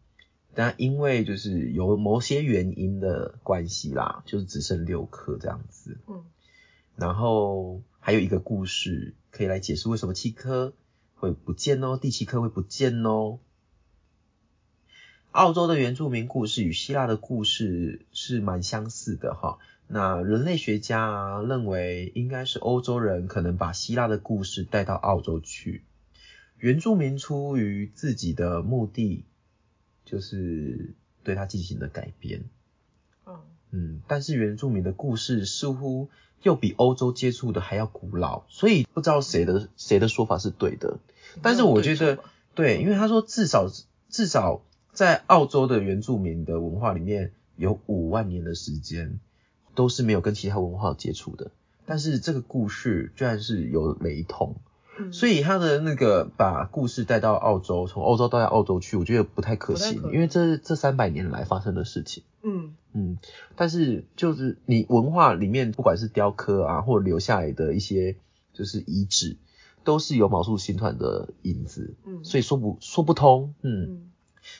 [0.55, 5.99] 但因为就是有某些原因的关系啦，就是只剩六颗这样子。
[6.07, 6.23] 嗯，
[6.95, 10.73] 然后还有一个故事可以来解释为什么七颗
[11.13, 13.39] 会不见哦，第七颗会不见哦。
[15.31, 19.57] 澳洲的原住民故事与希腊的故事是蛮相似的哈。
[19.87, 25.83] 那人类学家啊认为，应该是欧洲人可能把希腊的故事带到澳洲去。
[26.57, 29.25] 原住民出于自己的目的，
[30.05, 32.45] 就是对它进行了改编。
[33.25, 33.39] 嗯，
[33.71, 36.09] 嗯，但是原住民的故事似乎
[36.43, 40.99] 又比欧洲接触的还要古老，所以不知道谁的谁的说法是对的。
[41.41, 42.19] 但是我觉得
[42.53, 43.67] 对，因为他说至少
[44.09, 44.61] 至少
[44.93, 49.19] 在澳洲的原住民的文化里面有五万年的时间
[49.73, 51.51] 都是没有跟其他文化接触的，
[51.85, 54.55] 但是这个故事居然是有雷同，
[54.97, 55.13] 嗯。
[55.13, 62.23] 所以他的那个把故事带到澳洲，从欧洲带到澳洲去，我觉得不太可行，可因为这这三百年来发生的事情。
[62.43, 62.75] 嗯。
[62.97, 63.17] 嗯，
[63.57, 68.15] 但是就是你文化里面，不管是雕刻啊，或留下来的一些
[68.53, 69.35] 就是遗址，
[69.83, 73.53] 都是有毛素星团的影子，嗯，所以说不说不通。
[73.63, 74.11] 嗯，嗯，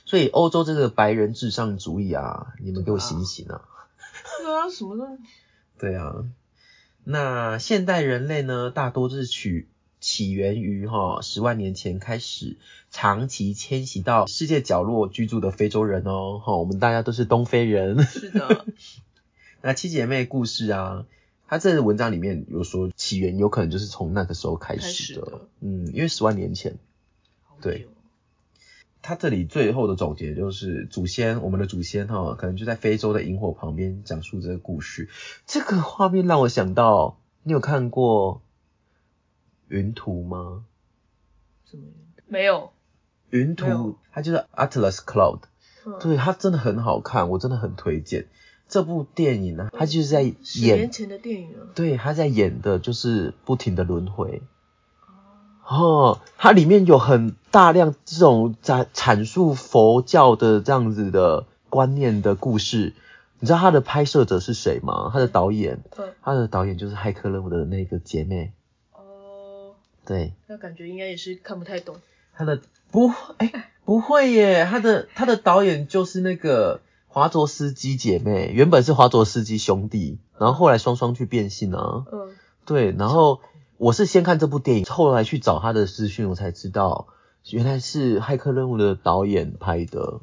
[0.03, 3.61] 所以欧洲这个白人至上主义啊，你们给我醒醒啊！
[4.43, 5.17] 对啊，什么都
[5.79, 6.25] 对啊，
[7.05, 9.69] 那现代人类呢，大多是取
[10.05, 12.57] 起源于哈十万年前开始
[12.91, 18.03] 长期迁徙到世界角落居住的非洲人哦，哈，我们大家都是东非人。
[18.03, 18.67] 是的，
[19.63, 21.07] 那七姐妹故事啊，
[21.47, 26.77] 它这个文章里面有说起源有可能就是从那个时候开开始的，始的嗯，因为十万年前。
[27.41, 27.87] 好对久
[29.01, 35.09] 他这里最后的总结就是祖先，我们的祖先哈，可能就在非洲的萤火旁边讲述这个故事。
[35.47, 38.43] 这个画面让我想到，你有看过
[39.67, 40.65] 云图吗？
[41.65, 41.83] 什么？
[42.27, 42.71] 没有。
[43.31, 45.41] 云图它就是 Atlas Cloud，
[45.85, 48.27] 嗯，对，它真的很好看，我真的很推荐
[48.69, 49.69] 这部电影呢。
[49.73, 51.67] 它就是在十年演，前的电影啊。
[51.75, 54.43] 对，它在演的就是不停的轮回。
[55.67, 62.93] 哦，它里面有很大量这种在阐述佛教的这样子的观念的故事。
[63.39, 65.09] 你知道它的拍摄者是谁吗？
[65.11, 66.13] 它的导演，嗯。
[66.21, 68.53] 他的导演就是《骇客任务》的那个姐妹。
[70.05, 71.95] 哦，对，那感觉应该也是看不太懂。
[72.33, 82.05] 他的不，哎、不会耶，他的他的导演就是那个华卓斯基姐妹，原本是华卓斯基兄弟，然后后来双双去变性啊。
[82.11, 82.35] 嗯。
[82.65, 83.41] 对，然后
[83.77, 87.07] 我是先看这部电影，后来去找他的资讯，我才知道
[87.49, 90.21] 原来是《骇客任务》的导演拍的，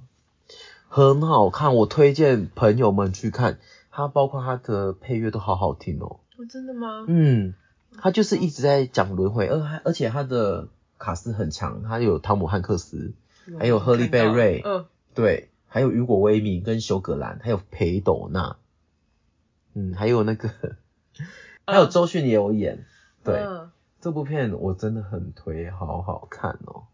[0.88, 3.58] 很好看，我推荐朋友们去看。
[3.94, 6.20] 它包括它的配乐都好好听哦。
[6.38, 7.04] 哦，真的吗？
[7.08, 7.52] 嗯，
[7.98, 13.12] 他就是一直在讲轮回，而而且他的卡斯很强，他有汤姆汉克斯，
[13.58, 14.86] 还有赫利贝瑞嗯。
[15.14, 18.56] 对，还有雨果威明跟休格兰，还有裴斗娜，
[19.74, 20.50] 嗯，还有那个，
[21.66, 22.84] 还有周迅也有演。
[23.22, 26.84] 对，嗯这部片我真的很推，好好看哦。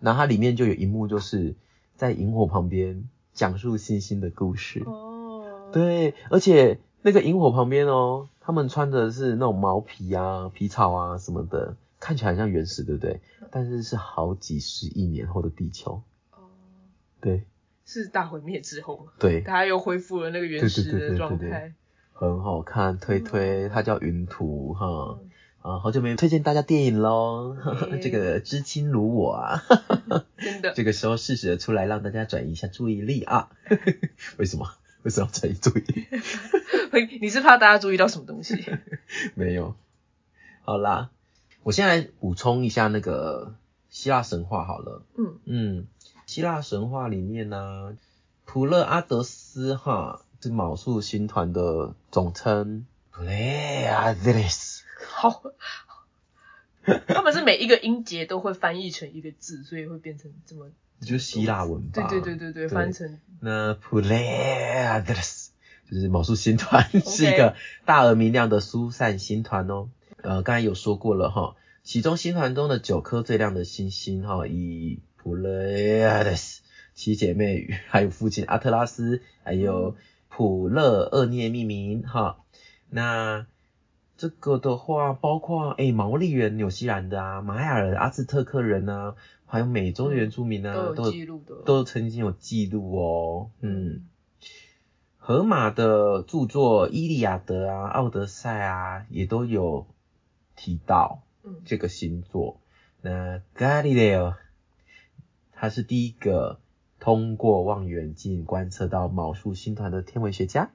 [0.00, 1.54] 然后它里面就有一幕，就是
[1.96, 4.82] 在萤火旁边讲述星星的故事。
[4.86, 5.70] 哦。。
[5.72, 13.20] 对，而且那个萤火旁边哦，他们穿的是那种毛皮啊、皮草啊什么的，看起来很像原始，对不对？
[13.52, 16.02] 但是是好几十亿年后的地球。
[16.32, 16.50] 哦。
[17.20, 17.44] 对
[17.84, 21.74] 是大毁灭之后，对，大家又恢复了那个原始的状态。
[22.12, 25.20] 很好看，推推，它叫云图哈。
[25.22, 25.30] 嗯
[25.62, 27.56] 啊，好久没有推荐大家电影喽，
[27.92, 29.62] 耶 这个知青如我啊，
[30.38, 30.74] 真的。
[30.74, 33.50] 这个时候适时的出来让大家转移一下注意力啊。
[34.38, 34.66] 为什么？
[35.06, 37.18] 为什么要转移注意？
[37.20, 38.56] 你是怕大家注意到什么东西？
[39.36, 39.76] 没有。
[40.64, 41.10] 好啦，
[41.62, 43.54] 我先来补充一下那个
[43.88, 45.04] 希腊神话好了。
[45.16, 45.86] 嗯嗯，
[46.26, 47.96] 希腊神话里面呢、
[48.46, 54.80] 普勒阿德斯哈，这卯宿星团的总称 Pleiades。
[55.06, 55.44] 好。
[57.06, 60.66] 他们是每一个音节都会翻译成一个字，所以会变成这么。
[61.00, 62.08] 就希腊文吧？
[62.08, 63.18] 对对对对对，翻成。
[63.40, 65.48] 那 Pleiades
[65.90, 67.54] 就是卯宿星团是一个
[67.84, 69.88] 大而明亮的疏散星团哦。
[70.22, 76.58] 呃，刚才有说过了哈，其中星团中的九颗最亮的星星哈，以 Pleiades
[76.94, 79.96] 七姐妹还有父亲阿特拉斯还有
[80.28, 82.38] 普勒厄涅命名哈。
[82.88, 83.46] 那
[84.16, 89.14] 这个的话，包括诶毛利人、纽西兰的啊、玛雅人、阿兹特克人啊，
[89.46, 91.54] 还有美洲的原住民啊，都都有记录的。
[91.64, 93.50] 都曾经有记录哦。
[93.60, 94.06] 嗯，
[95.18, 99.86] 荷马的著作《伊利亚德》啊、《奥德赛》啊，也都有
[100.56, 102.60] 提到嗯这个星座。
[103.02, 104.34] 那 Galileo
[105.52, 106.58] 他是第一个
[106.98, 110.70] 通过望远镜观测到卯宿星团的天文学家，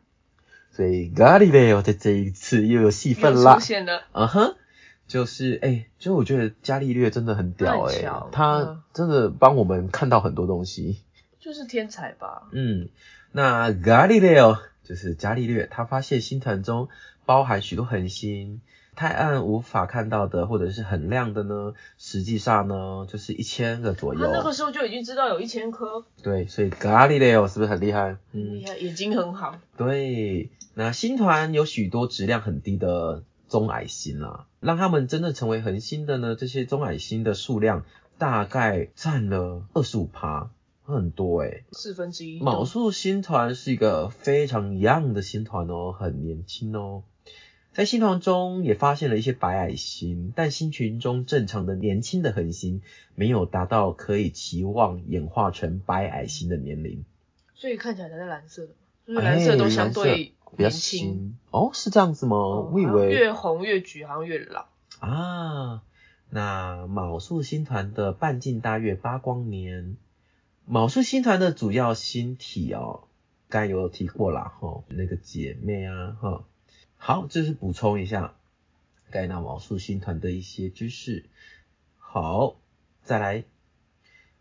[0.71, 3.59] 所以 Galileo 在这一次又有戏份啦出。
[3.59, 4.03] 现了。
[4.13, 4.55] 嗯哼，
[5.11, 11.01] 就是哎、就我觉得伽利略真的很屌哎、他真的帮我们看到很多东西。
[11.37, 12.47] 就是天才吧？
[12.53, 12.87] 嗯，
[13.33, 16.87] 那 Galileo 就是伽利略，他发现星团中
[17.25, 18.61] 包含许多恒星，
[18.95, 24.53] 太暗无法看到的，或者是很亮的呢，实际上呢就是一千个左他那个。
[24.53, 28.15] 时候就已经知道有一千颗，对，所以 Galileo 是不是很厉害？
[28.31, 29.59] 嗯厉，害，眼睛很好。
[29.75, 37.83] 对，那星团有许多质量很低的中矮星啊，让他们真正成为恒星的呢，这些中矮星的数量
[38.17, 40.49] 大概占了二十五趴，
[40.83, 42.39] 很多诶、四分之一。
[42.39, 47.03] 卯宿星团是一个非常 young 的星团哦，很年轻哦。
[47.73, 52.81] 在星团中也发现了一些白矮星，但星群中正常的年轻的恒星
[53.15, 57.03] 没有达到可以期望演化成白矮星的年龄。
[57.53, 58.73] 所以看起来才是蓝色的，
[59.05, 60.99] 就是蓝色都相对哎比较轻。
[60.99, 62.37] 新哦，是这样子吗？
[62.37, 64.65] 哦我以为越红越橘，好像越老。
[64.99, 65.83] 啊，
[66.29, 69.97] 那卯宿星团的半径大约八光年。
[70.65, 73.07] 卯宿星团的主要星体哦，
[73.49, 76.43] 刚才有提过啦，哈，那个姐妹啊，哈。
[76.97, 78.35] 好，这是补充一下
[79.09, 81.25] 盖纳卯宿星团的一些知识。
[81.97, 82.57] 好，
[83.03, 83.43] 再来，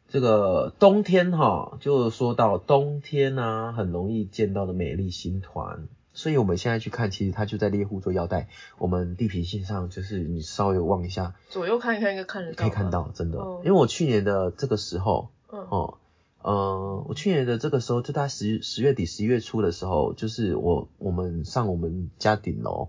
[0.09, 5.89] 这个冬天哈，就说到冬天啊，很容易见到的美丽星团。
[6.13, 8.49] 所以我们现在去看，其实它就在猎户座腰带。
[8.79, 12.57] 我们地平线上，就是你稍微望一下，左右看一看，应该看得到。
[12.63, 12.91] 可以看。
[12.91, 13.39] 到，真的。
[13.39, 15.61] 哦因为我去年的这个时候，嗯。
[15.71, 15.99] 哦，
[16.43, 22.89] 呃，我去年的这个时候，就在十十月底、十一月初的时候，就是我我们上我们家顶楼，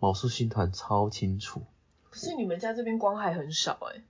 [0.00, 1.62] 毛素星团超清楚。
[2.10, 4.02] 可是你们家这边光还很少哎、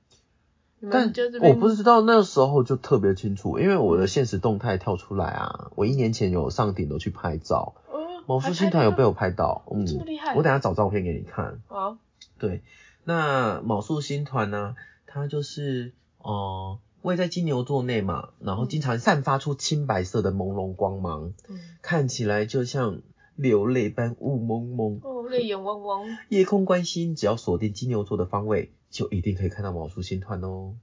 [0.81, 11.61] 你但们家这边我不知道那时候就特别清楚，因为我的现实动态跳出来啊，我一年前有上顶楼去拍照，哦，毛素星团有被我拍到，嗯，这么厉害我等下找照片给你看。
[11.67, 11.97] 好，
[12.39, 12.63] 对，
[13.05, 23.01] 那卯宿星团呢，它就是呃位在金牛座内嘛，然后经常散发出青白色的朦胧光芒，嗯，看起来就像
[23.35, 25.01] 流泪般雾蒙蒙。
[25.03, 30.75] 哦，泪眼汪汪，夜空观星，只要锁定金牛座的方位，就一定可以看到卯宿星团哦。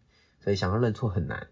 [0.41, 1.47] 所以想要认错很难。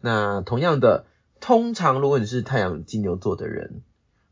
[0.00, 1.06] 那同样的，
[1.40, 3.82] 通常如果你是太阳金牛座的人，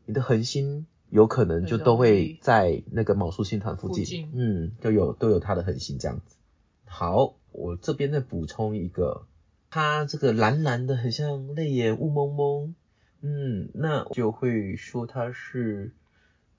[0.05, 6.37] 你的恒星有可能就都会在那个卯宿星团附近，附近嗯，都有都有它的恒星这样子。
[6.85, 9.25] 好，我这边再补充一个，
[9.69, 12.75] 它这个蓝蓝的，很像泪眼雾蒙蒙，
[13.21, 15.93] 嗯，那就会说它是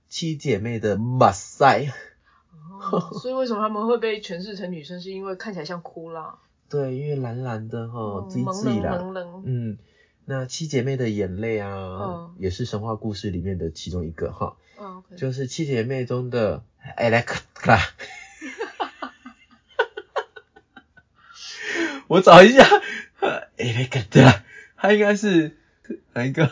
[0.09, 1.87] 七姐妹的马赛。
[2.81, 6.39] 哦所以为什么他们会被诠释成女生，是因为看起来像哭啦，
[6.69, 8.99] 对，因为蓝蓝的哈，自己嗯朦胧自己啦。
[8.99, 9.79] 朦胧，嗯，
[10.25, 12.35] 那七姐妹的眼泪啊，嗯。
[12.39, 14.57] 也是神话故事里面的其中一个哈，
[15.17, 16.63] 就是七姐妹中的
[16.97, 17.81] Electra。
[22.09, 22.65] 我找一下
[23.57, 24.41] Electra，
[24.77, 25.57] 她应该是
[26.13, 26.51] 哪一个？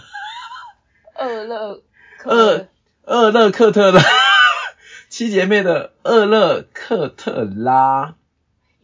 [1.15, 1.83] 二乐
[2.25, 2.69] 二
[3.05, 4.03] 厄勒克特拉，
[5.11, 8.15] 七姐妹的厄勒克特拉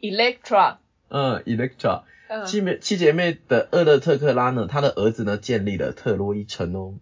[0.01, 0.76] ，Electra，
[1.09, 2.03] 嗯，Electra。
[2.29, 2.47] 嗯。
[2.47, 6.95] 七妹七姐妹的厄勒特克拉呢，她的儿子呢建立了特洛伊城哦，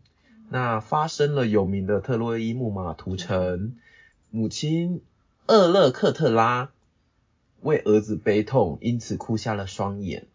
[0.49, 3.77] 那发生了有名的特洛伊木马屠城，
[4.31, 5.03] 母亲
[5.47, 6.71] 厄勒克特拉
[7.63, 10.27] 为儿子悲痛，因此哭瞎了双眼，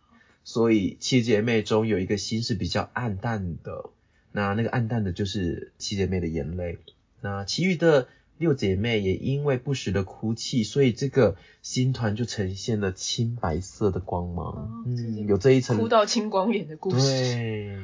[0.44, 3.90] 所以七姐妹中有一个心是比较暗淡的，
[4.32, 6.78] 那那个暗淡的就是七姐妹的眼泪，
[7.22, 8.08] 那其余的。
[8.40, 14.48] 六姐妹也因为不时的哭泣，所以这个星团就呈现了青白色的光芒。
[14.48, 17.78] 哦嗯，有这一层哭到青光眼的故事，对，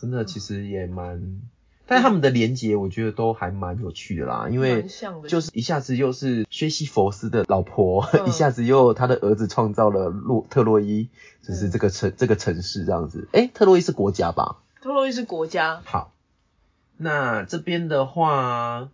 [0.00, 1.42] 真的其实也蛮，
[1.86, 4.86] 但他们的连结我觉得都还蛮有趣的啦，因为
[5.28, 11.08] 就是一下子又是薛西佛斯的老婆，嗯一下子又他的儿子创造了洛特洛伊，
[11.42, 13.28] 就是嗯这个城、这个城市这样子。
[13.32, 14.56] 诶，特洛伊是国家吧？
[14.80, 16.14] 特洛伊是国家，好，
[16.96, 18.88] 那这边的话，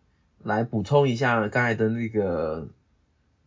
[0.45, 2.68] 来补充一下刚才的那个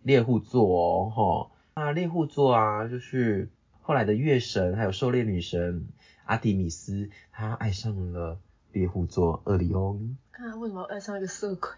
[0.04, 3.50] 猎户座哦，哈，那猎户座啊，就是
[3.82, 5.88] 后来的月神还有狩猎女神
[6.26, 8.40] 阿提米斯，她爱上了
[8.72, 10.18] 猎户座厄里翁。
[10.32, 11.70] 看他为什么要爱上一个色鬼，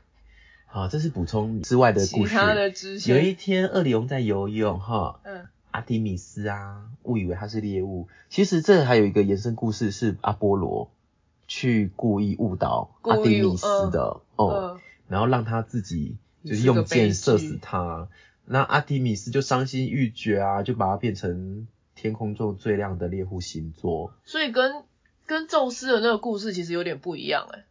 [0.65, 2.30] 好，这是补充之外的故事。
[2.30, 8.07] 其他的支线，有一天，厄里翁在游泳，哈，嗯，阿提米斯啊，误以为他是猎物。
[8.30, 10.91] 其实这还有一个延伸故事，是阿波罗
[11.47, 14.80] 去故意误导阿提米斯的，哦、嗯，
[15.10, 18.07] 然后让他自己就是用箭射死他。
[18.45, 24.14] 那阿提米斯就伤心欲绝啊，就把他变成天空中最亮的猎户星座。
[24.24, 24.84] 所以跟
[25.26, 27.66] 跟宙斯的那个故事其实有点不一样哎、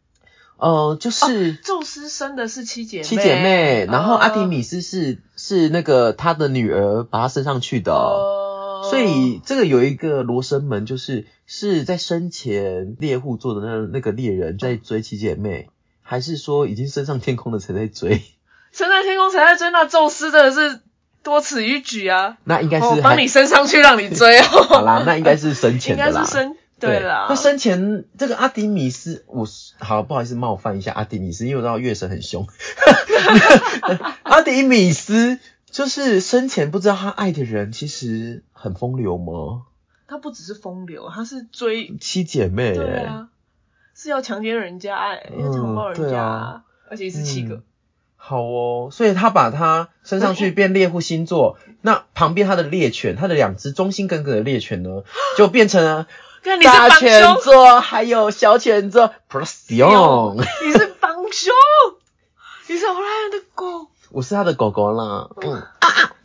[0.57, 7.91] 呃，就是宙斯生的是七姐妹，七姐妹，然后阿提哦米斯是是那个他的女儿把他升上去的。
[7.93, 15.69] 哦，所以这个有一个罗生门，就是是在生前猎户座的那那个猎人在追七姐妹，
[16.09, 18.23] 还是说已经升上天空的才在追？
[18.73, 20.81] 升上天空才在追，那宙斯真的是
[21.21, 22.39] 多此一举啊！
[22.45, 24.43] 那应该是帮你升上去让你追哦。
[24.67, 26.05] 好啦，那应该是生前啦。
[26.11, 27.27] 该是升对啦。
[27.29, 29.47] 那生前这个阿迪米斯，我
[29.77, 32.47] 好不好意思冒犯一下阿迪米斯，因为我知道月神很凶。
[34.23, 35.37] 阿迪米斯
[35.69, 39.67] 就是生前不知道他爱的人其实很风流吗？
[40.07, 43.28] 他不只是风流，他是追，七姐妹、欸，对啊，
[44.01, 47.55] 是要强奸人家哎、要强暴人家、啊而且是七个。
[47.55, 47.63] 嗯
[48.21, 55.03] 好哦，所以他把他升上去变猎户星座，那旁边他的猎犬，他的两只忠心耿耿的猎犬呢，
[55.37, 56.05] 就变成了
[56.43, 60.45] 你是大犬座，还有小犬座 Procyon。
[60.65, 61.53] 你是帮凶，
[62.67, 65.63] 你是欧莱恩的狗，我是他的狗狗啦，嗯，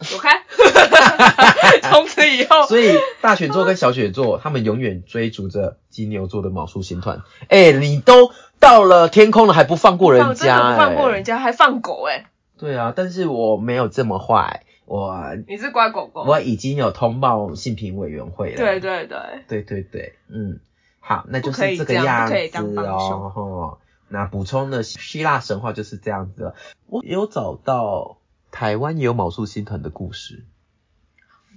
[0.00, 0.42] 走开。
[1.90, 7.22] 从此以后，所以大犬座跟小犬座，他们永远追逐着金牛座的卯宿星团。
[7.48, 11.36] 哎、你都到了天空了，还不放过人家、放过人家。
[11.36, 12.26] 家，还放狗哎、
[12.58, 16.24] 对啊，但是我没有这么坏，我你是乖狗狗。
[16.24, 18.56] 我已经有通报性平委员会了。
[18.56, 20.58] 对对对，对对对，嗯，
[21.00, 23.78] 好，那就是这个这样样子哦。
[24.14, 26.54] 吼那补充的希腊神话就是这样子了。
[26.86, 28.18] 我有找到
[28.50, 30.44] 台湾也有卯宿星团的故事。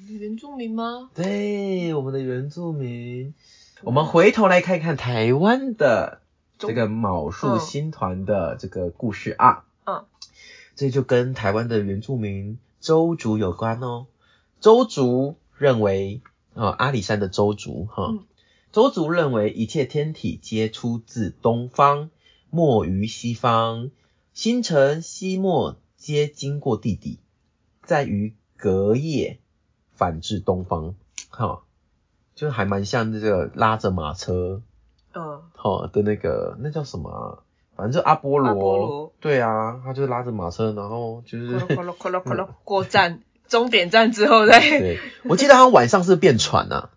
[0.08, 1.10] 原住民吗？
[1.14, 3.34] 对，我们的原住民，
[3.82, 6.22] 我们回头来看看台湾的
[6.58, 9.66] 这个卯树嗯星团的这个故事啊。
[9.86, 10.06] 嗯，
[10.76, 14.06] 这就跟台湾的原住民周族有关哦。
[14.62, 16.22] 周族认为，
[16.54, 18.24] 呃，阿里山的周族哈，嗯
[18.72, 22.10] 周族认为一切天体皆出自东方，
[22.50, 23.92] 没于西方，
[24.34, 27.20] 星辰西没皆经过地底，
[27.84, 29.40] 在于隔夜
[29.94, 30.96] 返至东方，
[31.30, 31.64] 哈，
[32.36, 34.62] 就还蛮像这个拉着马车，
[35.14, 37.44] 嗯，哈的那个那叫什么啊？
[37.76, 39.14] 反正就阿波罗，阿波罗。
[39.20, 41.60] 对啊，他就拉着马车，然后就是
[42.64, 46.90] 过站，终点站之后再对，我记得他晚上是变船啊，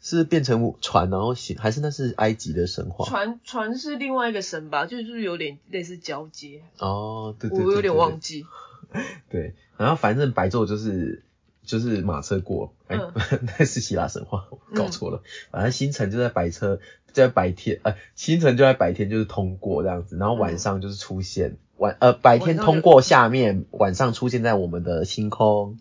[0.00, 3.04] 是变成船，然后行，还是那是埃及的神话？
[3.06, 8.46] 船船是另外一个神吧，就是有点类似交接，哦，对对对我有点忘记。
[9.28, 11.22] 对，然后反正白昼就是
[11.62, 13.12] 就是马车过，哎、嗯
[13.58, 15.22] 那是希腊神话，我搞错了。
[15.50, 16.76] 反正星辰就在白车，
[17.08, 25.78] 就在白天，呃，星辰就在白天就是通过这样子，然后晚上就是出现、晚呃白天通过下面，晚上出现在我们的星空。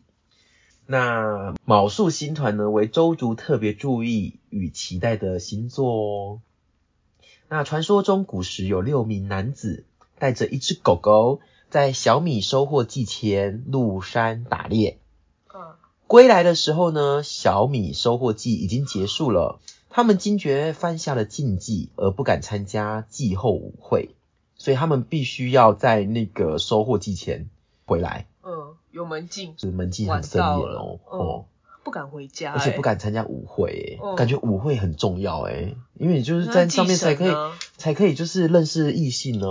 [0.88, 6.42] 那卯宿星团呢，为周族特别注意与期待的星座哦。
[7.50, 9.86] 那传说中古时有六名男子
[10.18, 15.00] 带着一只狗狗，在小米收获季前入山打猎。
[15.54, 15.76] 嗯
[16.08, 19.60] 归来的时候呢，小米收获季已经结束了，
[19.90, 24.16] 他们惊觉犯下了禁忌，而不敢参加季后舞会，
[24.56, 27.50] 所以他们必须要在那个收获季前
[27.86, 28.37] 回来，嗯，
[28.98, 31.00] 有门禁，就是门禁很森严哦。
[31.12, 31.46] 嗯哦
[31.84, 32.82] 不敢回家、而且不欸。
[32.82, 39.48] 敢参加舞会、欸，嗯感觉舞会很重要哎、欸，因为你就是在上面才可以、呢才可以就是认识异性呢，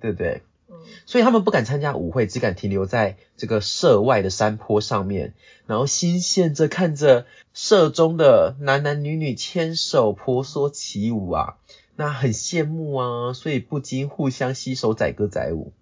[0.00, 0.42] 对不对？
[0.68, 5.34] 嗯所以他们不敢参加舞会，只敢停留在这个社外的山坡上面，
[5.66, 11.56] 然后心羡着看着社中的男男女女牵手婆娑起舞啊，
[11.96, 15.72] 那很羡慕啊，所以不禁互相携手载歌载舞。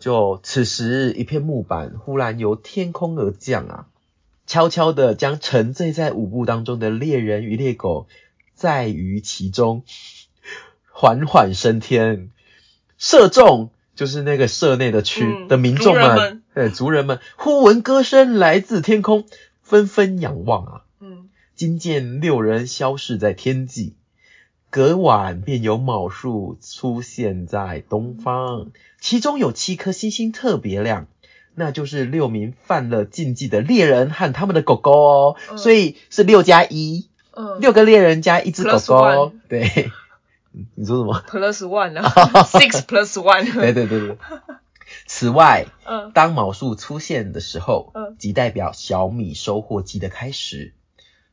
[0.00, 3.86] 就此时，一片木板忽然由天空而降啊，
[4.46, 8.08] 悄悄的将沉醉在舞步当中的猎人与猎狗
[8.54, 9.84] 载于其中，
[10.90, 12.30] 缓缓升天。
[12.96, 19.26] 射中就是那个社内的区、嗯的民众们对族人们，忽闻歌声来自天空，
[19.62, 23.96] 纷纷仰望啊，嗯今见六人消逝在天际。
[24.70, 28.68] 隔晚便有卯数出现在东方，
[29.00, 31.08] 其中有七颗星星特别亮，
[31.56, 35.58] 那就是六名犯了禁忌的猎人和他们的狗狗哦，嗯。
[35.58, 39.90] 所以是六加一，嗯，六个猎人加一只狗狗对，
[40.54, 42.08] 嗯 你说什么？plus one 啊，
[42.46, 43.52] six plus one。
[43.52, 44.16] 对对对对。
[45.06, 46.12] 此外，嗯。
[46.12, 48.16] 当卯数出现的时候，嗯。
[48.18, 50.74] 即代表小米收获季的开始，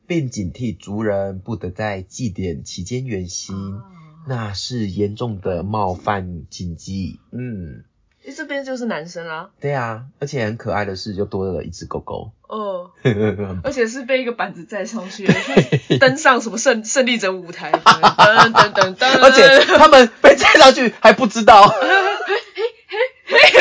[0.08, 3.84] 并警惕族人不得在祭典期间远行，啊
[4.26, 7.20] 那是严重的冒犯禁忌。
[7.30, 7.84] 嗯，
[8.24, 12.32] 诶这边就是男生啦，对啊，而且很可爱的是，就多了一只狗狗。
[12.48, 12.90] 哦，
[13.62, 15.28] 而且是被一个板子载上去，
[16.00, 21.70] 登上什么胜胜利者舞台，噔噔噔噔， 而且他们被载上去还不知道。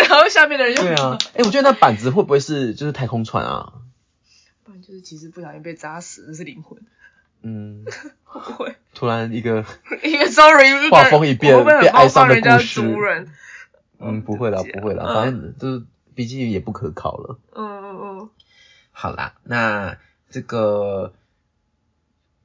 [0.09, 3.73] 然后下面的人又对啊，哎、我觉得那板子会不会是就是太空船啊？
[4.67, 6.77] 不然就是其实不小心被扎死的是灵魂，
[7.41, 7.85] 嗯，
[8.25, 8.75] 会不会？
[8.93, 9.63] 突然一个，
[10.03, 13.31] 一个 sorry，画风一变我会不会很冒变哀伤的故事人？
[13.99, 17.39] 嗯，不会啦，不会啦，嗯反正就是毕竟也不可考了。
[17.55, 18.29] 嗯嗯嗯，
[18.91, 19.97] 好啦，那
[20.29, 21.13] 这个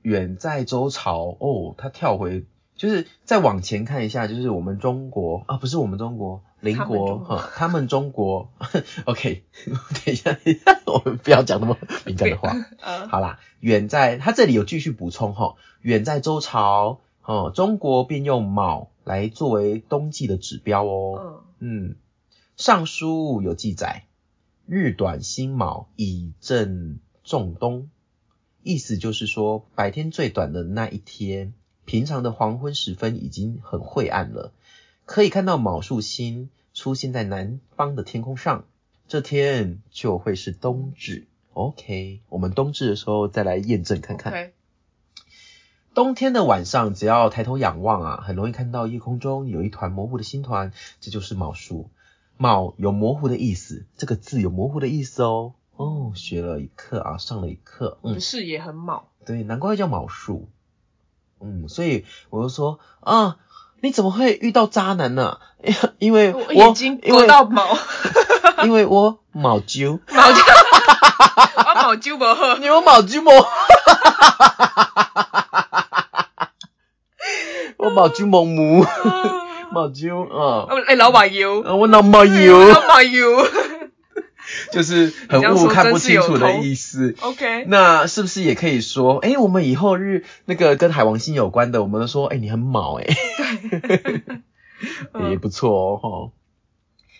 [0.02, 2.44] 远在周朝哦，他跳回
[2.76, 8.50] 就是再往前看一下，就是我们中国啊，不是我们中国，邻国哈，他们中国。
[9.04, 12.56] OK，等一下，等一下，我们不要讲那么敏感的话。
[12.80, 21.42] 啊， 好啦，远在他这里有继续补充哈，远在周朝哦，中国便用卯来作为冬季的指标哦。
[21.58, 21.96] 嗯嗯，
[22.56, 24.04] 尚书有记载，
[24.66, 27.90] 日短辛卯，以正仲冬。
[28.62, 31.52] 意思就是说，白天最短的那一天，
[31.84, 34.52] 平常的黄昏时分已经很晦暗了，
[35.12, 38.64] 可以看到卯树星出现在南方的天空上，
[39.08, 41.26] 这天就会是冬至。
[41.52, 44.52] OK，我们冬至的时候再来验证看看。
[45.92, 51.90] 冬天的晚上，只要抬头仰望啊，很容易看到夜空中有一团模糊的星团，这就是卯数。
[52.38, 55.52] 卯有模糊的意思，这个字有模糊的意思哦。
[55.76, 57.98] 哦，学了一课啊，上了一课。
[58.18, 60.48] 视野很卯，对，难怪会叫卯数。
[61.38, 63.36] 嗯，所以我就说啊，
[63.82, 65.38] 你怎么会遇到渣男呢、
[65.98, 67.76] 因为我我眼睛因为勾到毛，
[68.62, 69.98] 因为我毛揪。
[70.08, 70.38] 毛揪
[71.66, 73.32] 我毛酒无喝，你有毛揪毛？
[77.78, 78.86] 我毛揪毛母，
[79.72, 83.44] 毛揪啊，哎，老板油，啊我老毛油，老板油
[84.72, 87.14] 就是很雾看不清楚的意思。
[87.20, 93.06] ，OK，那是不是也可以说，哎、我们以后日那个跟海王星有关的，我们都说，哎、你很卯、哎，
[95.12, 96.32] 嗯 也不错哦，哈。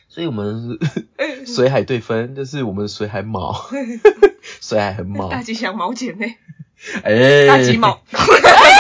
[0.09, 0.79] 所以我们
[1.17, 3.71] 哎是水海对分，就是我们水海卯，
[4.61, 6.27] 水海很卯，大吉祥卯姐呢，
[7.03, 8.03] 哎、大吉毛，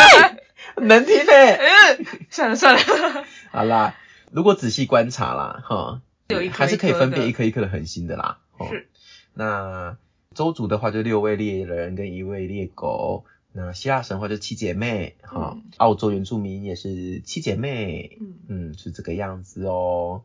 [0.76, 3.94] 能听呢、嗯，算了算了，好啦，
[4.30, 8.36] 如果仔细观察啦，哈，有一颗还是可以分辨一颗一颗的恒星的啦。
[8.58, 8.88] 齁是，
[9.34, 9.96] 那
[10.34, 13.24] 周族的话就六位猎人跟一位猎狗。
[13.54, 20.22] 那希腊神话就七姐妹，哈、嗯澳洲原住民也是七姐妹，嗯嗯，是这个样子哦。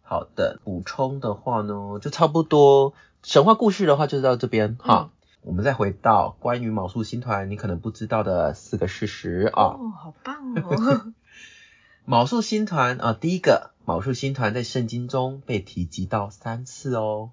[0.00, 5.10] 好的，补充的话呢，就差不多神话故事的话就到这边哈。
[5.42, 9.64] 我们再回到关于卯宿星团你可能不知道的四个事实啊。
[9.64, 11.12] 哦，好棒哦，
[12.06, 17.32] 卯宿星团啊、呃第一个卯宿星团在圣经中被提及到三次哦，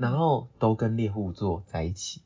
[0.00, 2.22] 然后都跟猎户座在一起。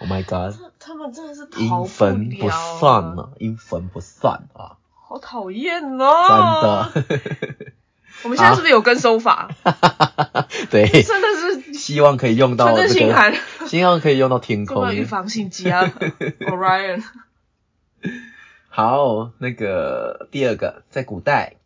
[0.00, 7.04] Oh my god，他他们真的是逃阴不分不了算啊，啊，阴分不算啊，好讨厌真哦，的。
[8.24, 9.48] 我们现在是不是有跟收法？
[10.70, 11.28] 对，真的
[11.62, 13.34] 是希望可以用到真的这个，心寒，
[13.68, 14.84] 希望可以用到天根空。
[14.86, 15.82] 本预防性机啊，
[16.40, 17.02] Orion，
[18.68, 21.56] 好，那个第二个，在古代，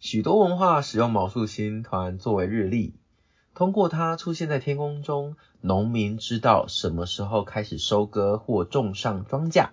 [0.00, 2.94] 许多文化使用卯宿星团作为日历，
[3.54, 9.68] 通过它出现在天空中，农民知道什么时候开始收割或种上庄稼，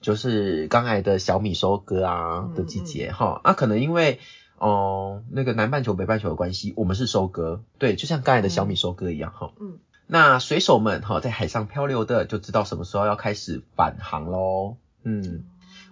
[0.00, 3.40] 就是刚才的小米收割啊嗯的季节哈。
[3.44, 4.20] 啊，可能因为
[4.58, 9.52] 哦、那个南半球北半球的关系，我们是收割，对，就像刚才的小米收割一样哈。
[9.60, 14.76] 嗯那水手们哈在海上漂流的，就知道什么时候要开始返航喽。
[15.02, 15.44] 嗯。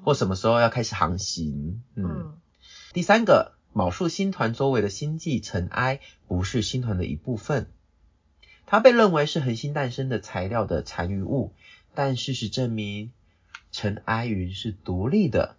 [0.04, 1.82] 或什么时候要开始航行。
[1.94, 2.32] 嗯，嗯
[2.92, 7.70] 第三个，卯宿星团周围的星际尘埃不是星团的一部分，
[8.66, 11.52] 它被认为是恒星诞生的材料的残余物，
[11.94, 13.12] 但事实证明，
[13.70, 15.56] 尘埃云是独立的，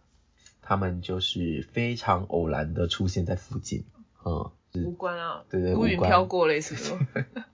[0.62, 3.86] 它们就是非常偶然的出现在附近。
[4.26, 4.52] 嗯，
[4.86, 7.26] 无关啊，对对乌云飘过类似的，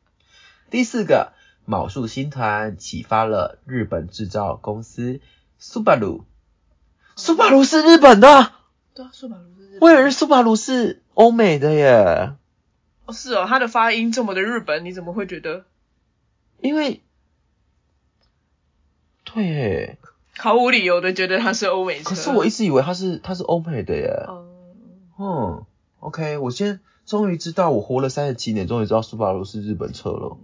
[0.70, 1.34] 第四个，
[1.66, 5.22] 卯宿星团启发了日本制造公司
[5.62, 6.24] Subaru。
[7.16, 8.54] Subaru 是日本的，
[8.98, 12.32] 对啊，数码炉是我以为 Subaru 是欧美的耶，
[13.06, 15.66] 哦是哦，它的发音这么的日本，你怎么会觉得？
[16.62, 17.02] 因为，
[19.24, 19.98] 对耶，
[20.38, 22.10] 毫无理由的觉得它是欧美车？
[22.10, 24.26] 可是我一直以为它是它是欧美的耶。
[24.28, 24.50] 嗯，
[25.20, 25.66] 嗯
[26.00, 30.38] ，OK，我现在终于知道，我活了三十七年，终于知道 Subaru 是日本车了。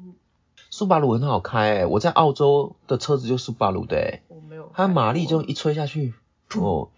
[0.71, 6.13] Subaru 很好开诶，我在澳洲的车子就 Subaru 的诶，我没有，它马力就一吹下去，
[6.55, 6.89] 哦，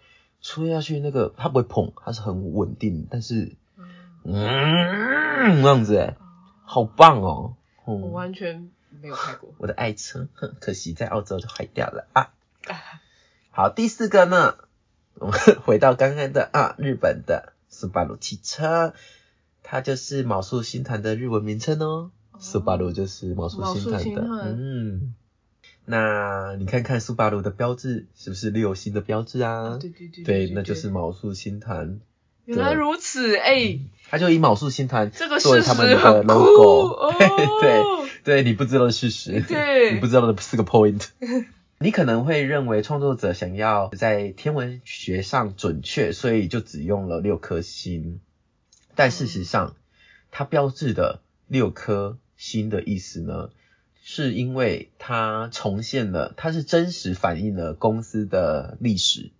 [0.48, 3.84] 吹下去那个它不会碰，它是很稳定，但是嗯，
[4.22, 6.14] 嗯那样子诶，
[6.64, 7.56] 好棒哦。
[7.84, 8.70] 我嗯，完全
[9.02, 9.52] 没有开过。
[9.58, 12.30] 我的爱车，哼， 可惜在澳洲就坏掉了啊。
[12.68, 12.74] 啊
[13.50, 14.54] 好，第四个呢，
[15.14, 15.34] 我 们
[15.64, 18.94] 回到刚刚的啊，日本的斯巴鲁汽车，
[19.64, 22.12] 它就是卯宿星团的日文名称哦。
[22.38, 25.14] 斯巴鲁就是卯宿星团的，嗯。
[25.86, 29.70] 那你看看苏巴鲁的标志是不是六星的标志啊？
[29.70, 32.00] 啊对对对对，那就是卯宿星团，
[32.44, 33.78] 原来如此，哎，
[34.10, 37.14] 他就以卯宿星团这个作为他们的 logo，哦。
[37.60, 37.82] 对
[38.24, 41.06] 对，你不知道的事实，对你不知道的四个 point。
[41.78, 48.20] 你可能会认为创作者想要在天文学上准确，所以就只用了六颗星。
[48.94, 49.76] 但事实上，
[50.30, 53.50] 它标志的六颗星的意思呢，
[54.08, 59.32] 是因为它重现了，它是真实反映了公司的历史。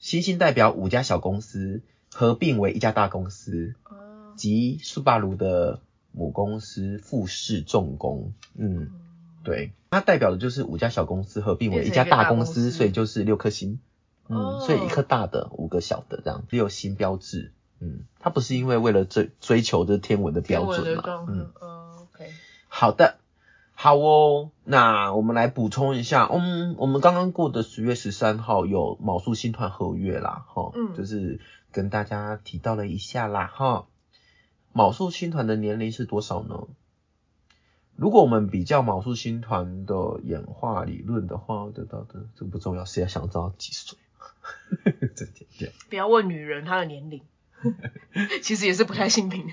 [0.00, 1.80] 星星代表五家小公司
[2.12, 8.32] 合并为一家大公司，啊及苏巴鲁的母公司富士重工。
[8.56, 8.90] 嗯，
[9.44, 13.78] 对，它代表的就是五家小公司合并为一家大公司，所以就是六颗星。
[14.26, 17.52] 嗯，哦所以一颗大的，五个小的，这样六星标志。
[17.78, 21.04] 嗯，它不是因为为了追追求这天文的标准嘛？
[21.28, 21.52] 嗯
[22.00, 22.32] ，OK，
[22.66, 23.18] 好的，
[23.80, 24.50] 好哦。
[24.64, 31.38] 那我们来补充一下，嗯，我们刚刚过的十月十三号有卯宿星团合月啦，哈，嗯就是
[31.70, 33.86] 跟大家提到了一下啦，哈。
[34.72, 36.66] 卯宿星团的年龄是多少呢？
[37.94, 43.96] 如果我们比较卯宿星团的演化理论的话，得到的这个不重要，谁要想知道几岁？
[45.14, 47.22] 这点点不要问女人她的年龄，
[48.42, 49.52] 其实也是不太信平的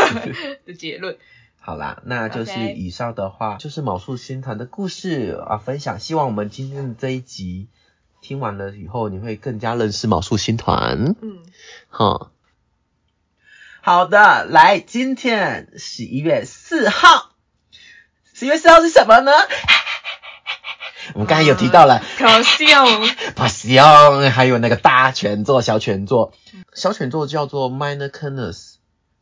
[0.64, 1.18] 的结论。
[1.62, 6.00] 好啦，那就是以上的话就是卯树星团的故事啊分享。
[6.00, 7.68] 希望我们今天的这一集
[8.22, 11.14] 听完了以后，你会更加认识卯树星团。
[11.20, 11.38] 嗯，
[11.88, 12.30] 好，
[13.82, 17.32] 好的，来，今天十一月四号，
[18.32, 19.30] 十一月四号是什么呢？
[21.12, 22.02] 我们刚才有提到了。
[22.16, 22.84] 可笑，
[23.36, 26.32] 巴西翁，还有那个大犬座、小犬座，
[26.72, 28.69] 小犬座叫做 Minor Canis，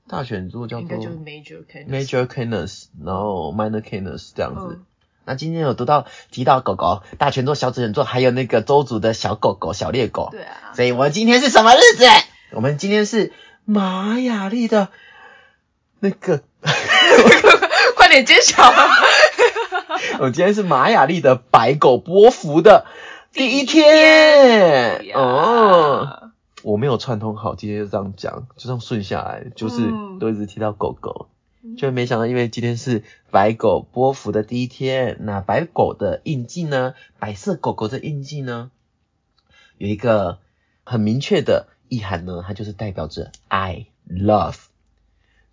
[0.09, 4.77] 大犬座叫做应该就是 major c a Major Canis，然后 Minor Canis 这样子。
[4.79, 4.85] 嗯
[5.25, 10.31] 那今天有读到提到狗狗，大犬座、小犬座，还有那个周族的小狗狗、小猎狗。
[10.33, 12.07] 对啊，所以我们今天是什么日子？
[12.53, 13.31] 我们今天是
[13.67, 14.89] 玛雅历的
[16.01, 16.41] 那个，
[17.95, 18.73] 快点揭晓。
[20.21, 22.87] 我今天是玛雅历的白狗波伏的
[23.31, 26.31] 第一天哦，
[26.63, 30.19] 我没有串通好，今天就这样讲，就这样顺下来，就是嗯。
[30.19, 31.29] 都一直提到狗狗。
[31.77, 38.71] 就没想到，因为今天是白狗波幅的第一天，那白狗的印记呢，白色狗狗的印记呢，
[39.77, 40.39] 有一个
[40.85, 44.57] 很明确的意涵呢，它就是代表着爱 love，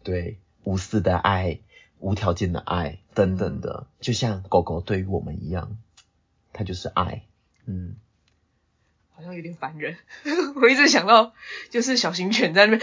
[0.03, 1.59] 对，无私的爱，
[1.99, 5.77] 无条件的爱等等的，就像狗狗对于我们一样，
[6.53, 7.23] 它就是爱，
[7.65, 7.95] 嗯，
[9.15, 9.95] 好像有点烦人。
[10.61, 11.33] 我一直想到
[11.69, 12.81] 就是小型犬在那边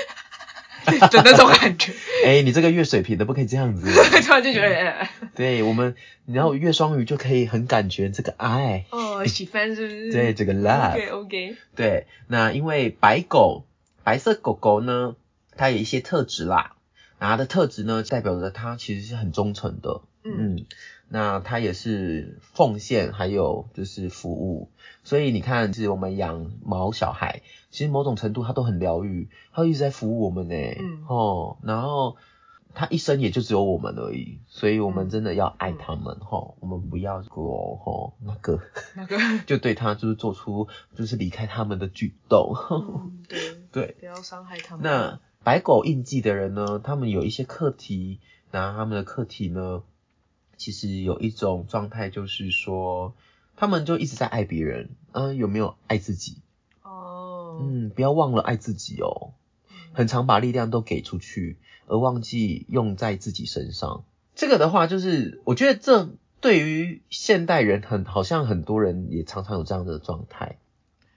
[1.10, 1.92] 的那种感觉，
[2.26, 3.86] 哎、你这个月水平的不可以这样子，
[4.22, 5.94] 突然就觉得，哎对我们，
[6.26, 10.12] 然后月双鱼就可以很感觉这个爱，哦，喜欢是不是？
[10.12, 10.92] 对这个 love。
[10.94, 13.64] ，OK OK，对，那因为白狗，
[14.02, 15.14] 白色狗狗呢，
[15.56, 16.74] 它有一些特质啦，
[17.20, 20.56] 那它的特质呢，代表着它其实是很忠诚的，嗯。
[20.56, 20.66] 嗯，
[21.12, 24.70] 那它也是奉献，还有就是服务，
[25.04, 32.16] 所以你看，是我们养毛小孩，其实某种程度它都很疗愈，它一直在服务我们呢，嗯哦，然后。
[32.74, 38.62] 它一生也就只有我们而已，所以我们嗯真的要爱它们吼、我们不要过吼那个
[38.96, 42.54] 那个，就对他就是做出就是离开他们的举动。
[42.70, 44.84] 嗯， 对， 对，不要伤害他们。
[44.84, 49.82] 那白狗印记的人呢，他们有一些课题，那他们的课题呢，
[50.62, 53.14] 其实有一种状态就是说，
[53.56, 56.36] 他们就一直在爱别人，嗯、有没有爱自己？
[56.84, 59.34] 哦，嗯，不要忘了爱自己哦，
[59.92, 61.58] 很常把力量都给出去，
[61.88, 64.04] 而忘记用在自己身上。
[64.36, 66.10] 这个的话，就是我觉得这
[66.40, 70.58] 对于现代人很好像很多人也常常有这样的状态。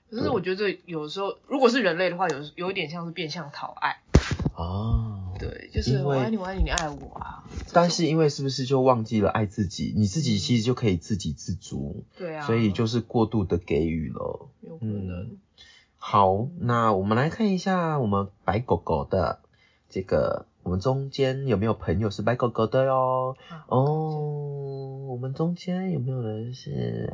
[0.10, 3.98] 可是我觉得有时候，如果是人类的话，有有一点像是变相讨爱。
[4.56, 7.44] 哦，对，就是我爱你，我爱你，你爱我啊。
[7.74, 9.94] 但是因为是不是就忘记了爱自己？
[9.96, 14.50] 你自己其实就可以自给自足，对啊，所以就是过度的给予了。
[14.62, 15.38] 有可能。
[15.98, 19.40] 好，那我们来看一下我们白狗狗的
[19.90, 23.36] 这个，我们中间有没有朋友是白狗狗的哟？
[23.50, 27.12] 啊哦，我们中间有没有人是？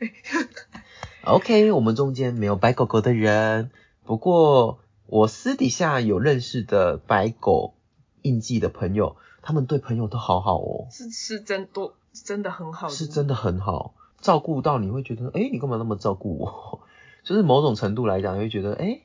[1.24, 3.70] OK，我们中间没有白狗狗的人，
[4.04, 4.80] 不过
[5.10, 7.74] 我私底下有认识的白狗
[8.22, 16.80] 印记的朋友，他们对朋友都好好哦，是是真多，真的很好，是真的很好，照顾到你会觉得，哎、你干嘛那么照顾我？
[17.24, 19.00] 就是某种程度来讲，你会觉得，哎、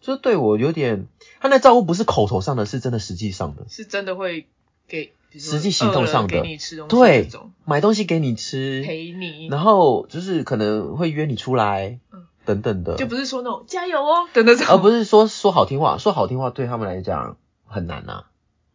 [0.00, 1.06] 就是对我有点，
[1.40, 4.46] 他那照顾不是口头上的，是真的实际上的，是真的会
[4.88, 7.28] 给，实际行动上的给你吃东西对，
[7.64, 14.28] 买东西给你吃，陪你，然后就是可能会约你出来，嗯等等的，就不是说那种加油哦。
[14.34, 18.24] 的那种，而不是说说好听话，说好听话对他们来讲很难呐、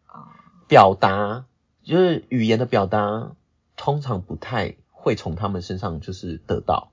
[0.05, 0.35] 啊，
[0.67, 1.45] 表达
[1.83, 3.31] 就是语言的表达，
[3.75, 6.91] 通常不太会从他们身上就是得到，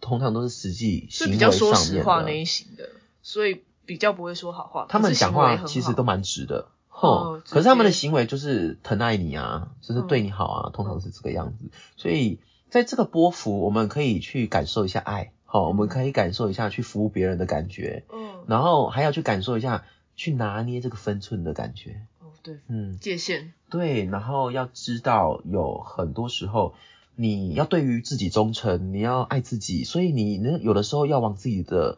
[0.00, 2.06] 通常都是实际是比较行为说实上面的。
[2.06, 2.88] 话那一型的，
[3.22, 4.86] 所以比较不会说好话。
[4.88, 11.70] 他们讲话其实都蛮直的，哦哼、可是他们的行为就是疼爱你啊，就是对你好啊，通常是这个样子。
[11.96, 12.38] 所以
[12.70, 22.02] 在这个波幅，我们可以去感受一下爱，好、我们可以感受一下去服务别人的感觉，嗯，然后还要去感受一下去拿捏这个分寸的感觉。
[22.20, 26.74] 哦对，嗯，界限，对，然后要知道有很多时候
[27.16, 31.96] 你要对于自己忠诚，你要爱自己，所以你呢有的时候要往自己的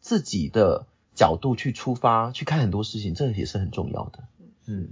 [0.00, 4.24] 自己的角度去出发，去看很多事情，这也是很重要的。
[4.64, 4.88] 嗯，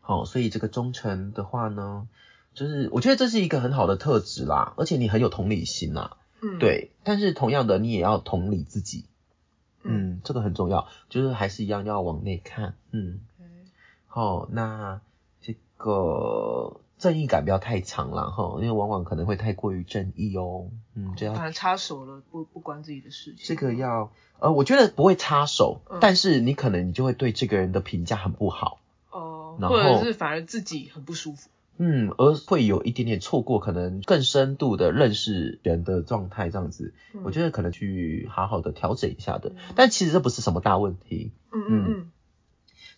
[0.00, 2.06] 好，所以这个忠诚的话呢，
[2.54, 6.16] 就是我觉得这是一个很好的特质啦，而且你很有同理心啦，
[6.46, 9.04] 嗯，对，但是同样的你也要同理自己，
[9.82, 13.20] 嗯，嗯，这个很重要，就是还是一样要往内看，嗯。
[13.40, 13.46] 嗯，
[14.06, 15.00] 好，那
[15.40, 20.68] 这个正义感不要太强了哈，因为往往可能会太过于正义哦。
[20.94, 23.44] 嗯，这样反正插手了，不不关自己的事情。
[23.44, 28.80] 这个要呃，我觉得不会插手，嗯但是你可能你就会对这个人的评价很不好。
[29.10, 31.50] 哦，然后或者是反而自己很不舒服。
[31.78, 39.56] 嗯，而会有一点点错过可能更深度的认识人的状态，这样子，嗯我觉得可能去好好的调整一下的嗯。
[39.76, 42.10] 但其实这不是什么大问题，嗯嗯嗯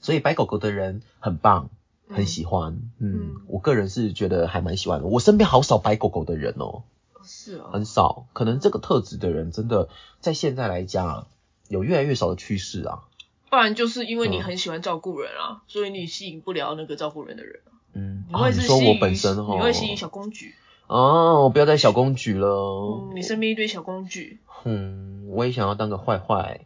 [0.01, 1.70] 所以白狗狗的人很棒，
[2.09, 2.79] 嗯很喜欢。
[2.99, 5.07] 嗯，嗯我个人是觉得还蛮喜欢的。
[5.07, 6.85] 我身边好少白狗狗的人哦，
[7.24, 8.26] 是哦，很少。
[8.33, 9.89] 可能这个特质的人真的
[10.20, 11.26] 在现在来讲
[11.68, 13.05] 有越来越少的趋势啊。
[13.51, 17.78] 不然就是因为你嗯很喜欢照顾人啊，所以你吸引不了那个照顾人的人啊。
[17.99, 20.55] 嗯，你会啊、你说我本身哦，你会吸引小公举。
[20.86, 23.09] 哦，我不要再小公举了。
[23.11, 26.61] 嗯，你身边一堆小公举，嗯，我也想要当个坏坏。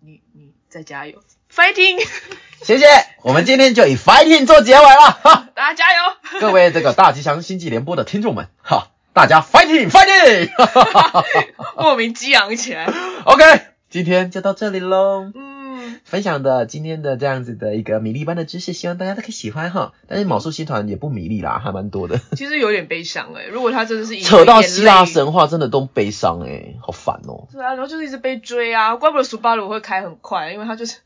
[0.00, 1.20] 你你再加油
[1.50, 2.04] ，fighting，
[2.62, 2.86] 谢谢，
[3.22, 6.40] 我们今天就以 fighting 做结尾了，哈，大家加油！
[6.40, 11.24] 各位这个大吉祥星际联播的听众们，哈，大家 fighting fighting，哈哈哈哈
[11.78, 12.92] 莫名激昂起来。
[13.24, 13.44] OK，
[13.88, 15.30] 今天就到这里喽。
[15.34, 15.51] 嗯，
[16.12, 19.94] 分享的今天的这样子的一个米粒般的知识，希望大家都可以喜欢哈。
[20.06, 22.20] 但是卯宿星团也不米粒啦，还蛮多的。
[22.36, 30.98] 其实有点悲伤哎、如果他真的是赢 扯到希腊，神话，真的都悲伤哎、好烦哦、是啊，然后就是一直被追啊，怪不得苏巴鲁会开很快，因为他就是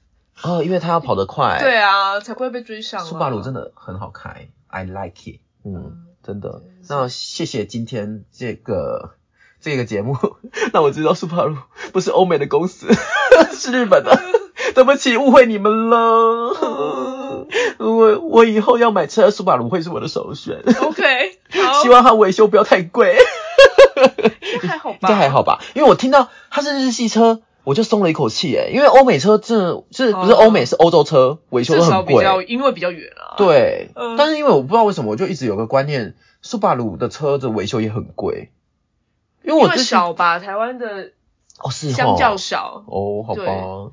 [0.42, 1.58] 哦，因为他要跑得快。
[1.62, 3.04] 对啊，才不会被追上、啊。
[3.04, 5.38] 苏巴鲁真的很好开，I like it。
[5.64, 5.92] 嗯嗯，
[6.24, 6.62] 真的。
[6.88, 9.14] 那谢谢今天这个
[9.60, 10.16] 这个节目，
[10.72, 11.58] 让我知道苏巴鲁
[11.92, 12.88] 不是欧美的公司，
[13.54, 14.35] 是日本的。
[14.76, 17.46] 对不起，误会你们了。
[17.80, 20.62] 我我以后要买车，苏巴鲁会是我的首选。
[20.82, 21.38] OK，
[21.82, 23.16] 希望它维修不要太贵，
[24.52, 24.98] 应该还好吧？
[25.00, 25.60] 应该还好吧？
[25.72, 28.70] 因为我听到它是日系车，我就松了一口气诶。
[28.70, 32.22] 因为欧美车真的是不是哦欧美是欧洲车，维修至都很贵。
[32.22, 38.50] 少比较，因为比较远啊。，对，嗯但是因为我不知道为什么，我就一直有个观念，苏巴鲁的车子维修也很贵。
[39.42, 41.12] 因为我之前少吧，台湾的
[41.62, 42.84] 哦是相较哦少。
[42.86, 43.92] 哦，好吧，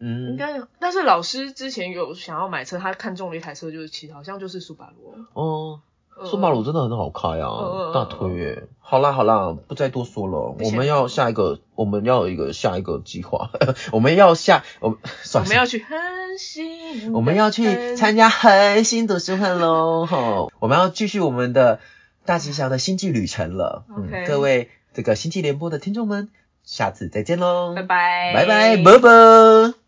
[0.00, 5.14] 嗯，应该，但是老师之前有想要买车，他看中了一台车，就是其实好像就是苏巴罗。
[5.32, 5.80] 哦，
[6.20, 8.64] 嗯苏巴鲁真的很好开啊，大推耶。
[8.80, 13.50] 好啦好啦，不再多说了，我们要下一个，我们要有一个下一个计划，
[13.92, 14.98] 我们要下，我们
[15.34, 15.98] 我们要去恒
[16.38, 20.06] 星，我们要去参加恒星读书会喽！
[20.06, 21.80] 吼，我们要继续我们的
[22.24, 23.84] 大吉祥的星际旅程了。
[24.26, 26.30] 各位这个星际联播的听众们，
[26.64, 27.74] 下次再见喽！
[27.76, 29.87] 拜拜，拜拜，啵啵。